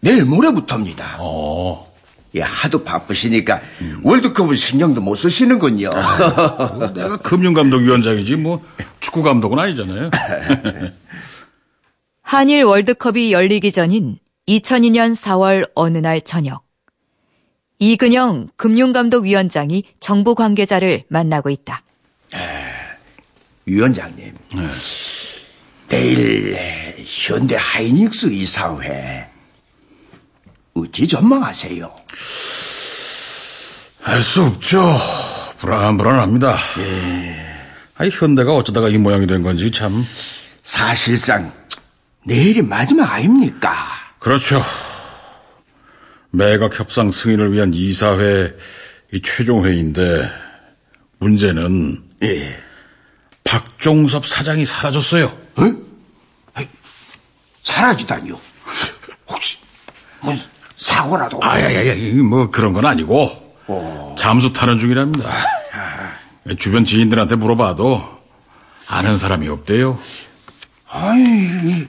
내일 0.01 0.25
모레부터입니다. 0.25 1.17
어, 1.19 1.93
예, 2.35 2.41
하도 2.41 2.85
바쁘시니까 2.85 3.61
월드컵은 4.03 4.55
신경도 4.55 5.01
못 5.01 5.15
쓰시는군요. 5.15 5.91
아, 5.95 6.93
내가 6.93 7.17
금융감독위원장이지 7.19 8.37
뭐 8.37 8.63
축구 9.01 9.23
감독은 9.23 9.59
아니잖아요. 9.59 10.11
한일 12.23 12.65
월드컵이 12.65 13.33
열리기 13.33 13.71
전인 13.71 14.19
2002년 14.49 15.17
4월 15.17 15.71
어느 15.75 15.99
날 15.99 16.21
저녁. 16.21 16.65
이근영 17.79 18.49
금융감독위원장이 18.57 19.85
정부 20.01 20.35
관계자를 20.35 21.05
만나고 21.09 21.51
있다. 21.51 21.83
위원장님, 23.67 24.35
내일 25.89 26.57
현대 27.07 27.57
하이닉스 27.59 28.27
이사회 28.27 29.29
어찌 30.75 31.09
전망하세요? 31.09 31.95
알 34.07 34.21
수 34.21 34.43
없죠. 34.43 34.97
불안불안합니다. 35.59 36.57
아니 37.97 38.11
현대가 38.11 38.55
어쩌다가 38.55 38.89
이 38.91 38.99
모양이 38.99 39.27
된 39.27 39.43
건지 39.43 39.71
참. 39.73 40.05
사실상 40.63 41.53
내일이 42.25 42.61
마지막 42.63 43.11
아닙니까? 43.13 43.75
그렇죠. 44.25 44.63
매각 46.31 46.81
협상 46.81 47.11
승인을 47.11 47.53
위한 47.53 47.75
이사회 47.75 48.55
이 49.13 49.21
최종 49.21 49.67
회의인데 49.67 50.31
문제는 51.19 52.03
예. 52.23 52.59
박종섭 53.45 54.25
사장이 54.25 54.65
사라졌어요. 54.65 55.27
어? 55.27 55.63
사라지다니요? 57.65 58.41
혹시 59.29 59.59
뭐 60.23 60.33
사고라도? 60.75 61.39
아야야야 61.43 62.23
뭐 62.23 62.51
그런 62.51 62.73
건 62.73 62.87
아니고 62.87 63.29
어. 63.67 64.15
잠수 64.19 64.55
타는 64.55 64.79
중이랍니다. 64.79 65.29
주변 66.59 66.87
지인들한테 66.87 67.37
물어봐도 67.37 68.03
아는 68.89 69.19
사람이 69.19 69.49
없대요. 69.49 69.99
아이, 70.89 71.87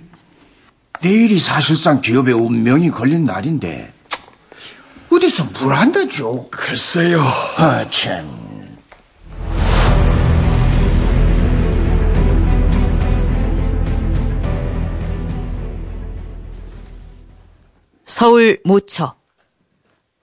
내일이 1.02 1.40
사실상 1.40 2.02
기업의 2.02 2.34
운명이 2.34 2.92
걸린 2.92 3.26
날인데 3.26 3.94
어디서 5.12 5.46
뭘 5.60 5.76
한다죠? 5.76 6.50
글쎄요. 6.50 7.22
아, 7.58 7.86
참. 7.90 8.46
서울 18.06 18.60
모처. 18.64 19.16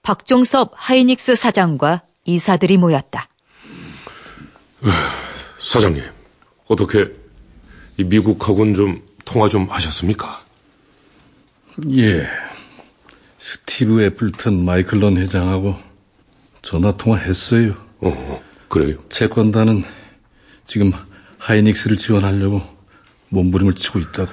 박종섭 0.01 0.73
하이닉스 0.75 1.35
사장과 1.35 2.03
이사들이 2.25 2.77
모였다. 2.77 3.29
사장님, 5.59 6.03
어떻게 6.67 7.05
이 7.97 8.03
미국하고는 8.03 8.73
좀 8.73 9.01
통화 9.25 9.47
좀 9.47 9.69
하셨습니까? 9.69 10.42
예. 11.91 12.27
스티브 13.39 14.01
애플턴 14.03 14.63
마이클 14.63 15.01
런 15.01 15.17
회장하고 15.17 15.77
전화 16.61 16.95
통화했어요. 16.95 17.75
어, 17.99 18.43
그래요? 18.69 18.97
채권단은 19.09 19.83
지금 20.65 20.91
하이닉스를 21.39 21.97
지원하려고 21.97 22.61
몸부림을 23.29 23.75
치고 23.75 23.99
있다고. 23.99 24.31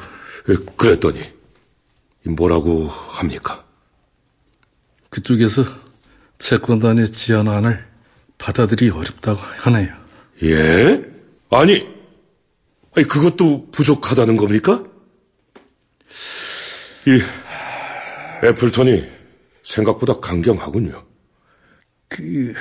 예, 0.50 0.54
그랬더니 0.76 1.22
뭐라고 2.24 2.88
합니까? 2.88 3.64
그쪽에서 5.08 5.64
채권단의 6.38 7.10
지원안을 7.12 7.84
받아들이 8.38 8.90
어렵다고 8.90 9.40
하네요. 9.40 9.94
예? 10.42 11.02
아니, 11.50 11.86
아니 12.94 13.06
그것도 13.06 13.70
부족하다는 13.72 14.36
겁니까? 14.36 14.84
이 17.06 17.20
애플턴이 18.46 19.04
생각보다 19.62 20.14
강경하군요. 20.14 21.04
그 22.08 22.54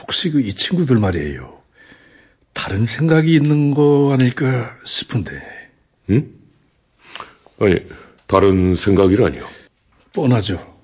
혹시 0.00 0.30
그 0.30 0.40
이 0.40 0.52
친구들 0.54 0.98
말이에요. 0.98 1.60
다른 2.52 2.84
생각이 2.84 3.32
있는 3.34 3.72
거 3.74 4.10
아닐까 4.12 4.76
싶은데. 4.84 5.30
응? 6.10 6.28
아니 7.60 7.76
다른 8.26 8.74
생각이라니요? 8.74 9.46
뻔하죠. 10.12 10.76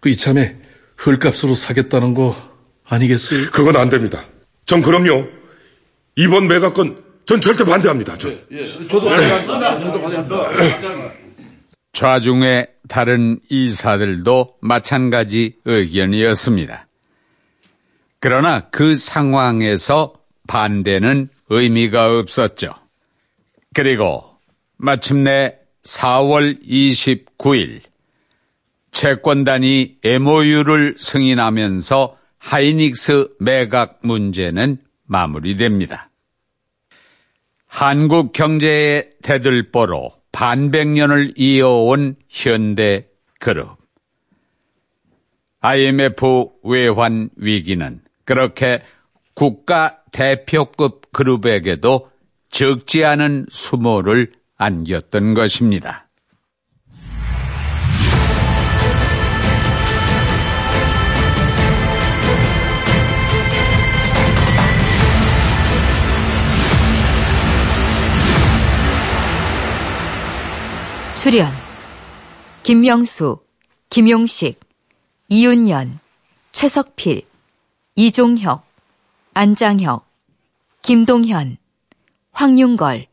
그 0.00 0.08
이참에 0.08 0.56
헐값으로 1.06 1.54
사겠다는 1.54 2.14
거 2.14 2.36
아니겠어요? 2.84 3.50
그건 3.52 3.76
안 3.76 3.88
됩니다. 3.88 4.24
전 4.66 4.82
그럼요. 4.82 5.26
이번 6.16 6.48
매각건 6.48 7.02
전 7.24 7.40
절대 7.40 7.64
반대합니다. 7.64 8.18
전. 8.18 8.44
저도 8.88 9.08
좌중의 11.92 12.68
다른 12.88 13.40
이사들도 13.48 14.58
마찬가지 14.60 15.56
의견이었습니다. 15.64 16.86
그러나 18.20 18.68
그 18.70 18.94
상황에서 18.94 20.14
반대는 20.46 21.28
의미가 21.48 22.18
없었죠. 22.18 22.74
그리고 23.74 24.24
마침내 24.76 25.56
4월 25.84 26.62
29일 26.66 27.80
채권단이 28.92 29.98
MOU를 30.02 30.96
승인하면서 30.98 32.18
하이닉스 32.38 33.36
매각 33.38 34.00
문제는 34.02 34.78
마무리됩니다. 35.06 36.10
한국 37.66 38.32
경제의 38.32 39.10
대들보로 39.22 40.19
반백년을 40.32 41.34
이어온 41.36 42.16
현대 42.28 43.08
그룹. 43.38 43.78
IMF 45.60 46.46
외환 46.64 47.30
위기는 47.36 48.00
그렇게 48.24 48.82
국가 49.34 50.02
대표급 50.12 51.12
그룹에게도 51.12 52.08
적지 52.50 53.04
않은 53.04 53.46
수모를 53.50 54.32
안겼던 54.56 55.34
것입니다. 55.34 56.09
출연 71.22 71.52
김명수, 72.62 73.44
김용식, 73.90 74.58
이윤연, 75.28 76.00
최석필, 76.52 77.26
이종혁, 77.94 78.64
안장혁, 79.34 80.08
김동현, 80.80 81.58
황윤걸, 82.32 83.06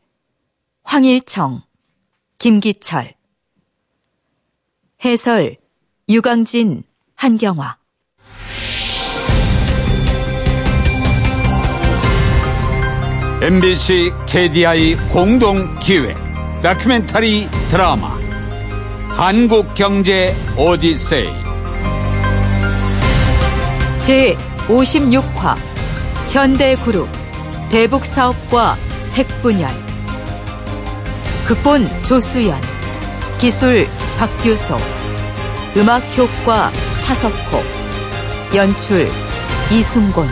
황일청, 0.84 1.60
김기철. 2.38 3.14
해설 5.04 5.58
유강진, 6.08 6.84
한경화. 7.14 7.76
MBC 13.42 14.12
KDI 14.26 14.96
공동 15.12 15.78
기획 15.80 16.27
다큐멘터리 16.62 17.48
드라마. 17.70 18.18
한국 19.10 19.74
경제 19.74 20.34
오디세이. 20.56 21.28
제 24.00 24.36
56화 24.66 25.56
현대그룹 26.30 27.08
대북 27.70 28.04
사업과 28.04 28.76
핵분열. 29.14 29.70
극본 31.46 31.88
조수연 32.02 32.60
기술 33.38 33.86
박규소 34.18 34.76
음악 35.76 36.02
효과 36.18 36.72
차석호 37.02 37.62
연출 38.56 39.08
이순곤 39.70 40.26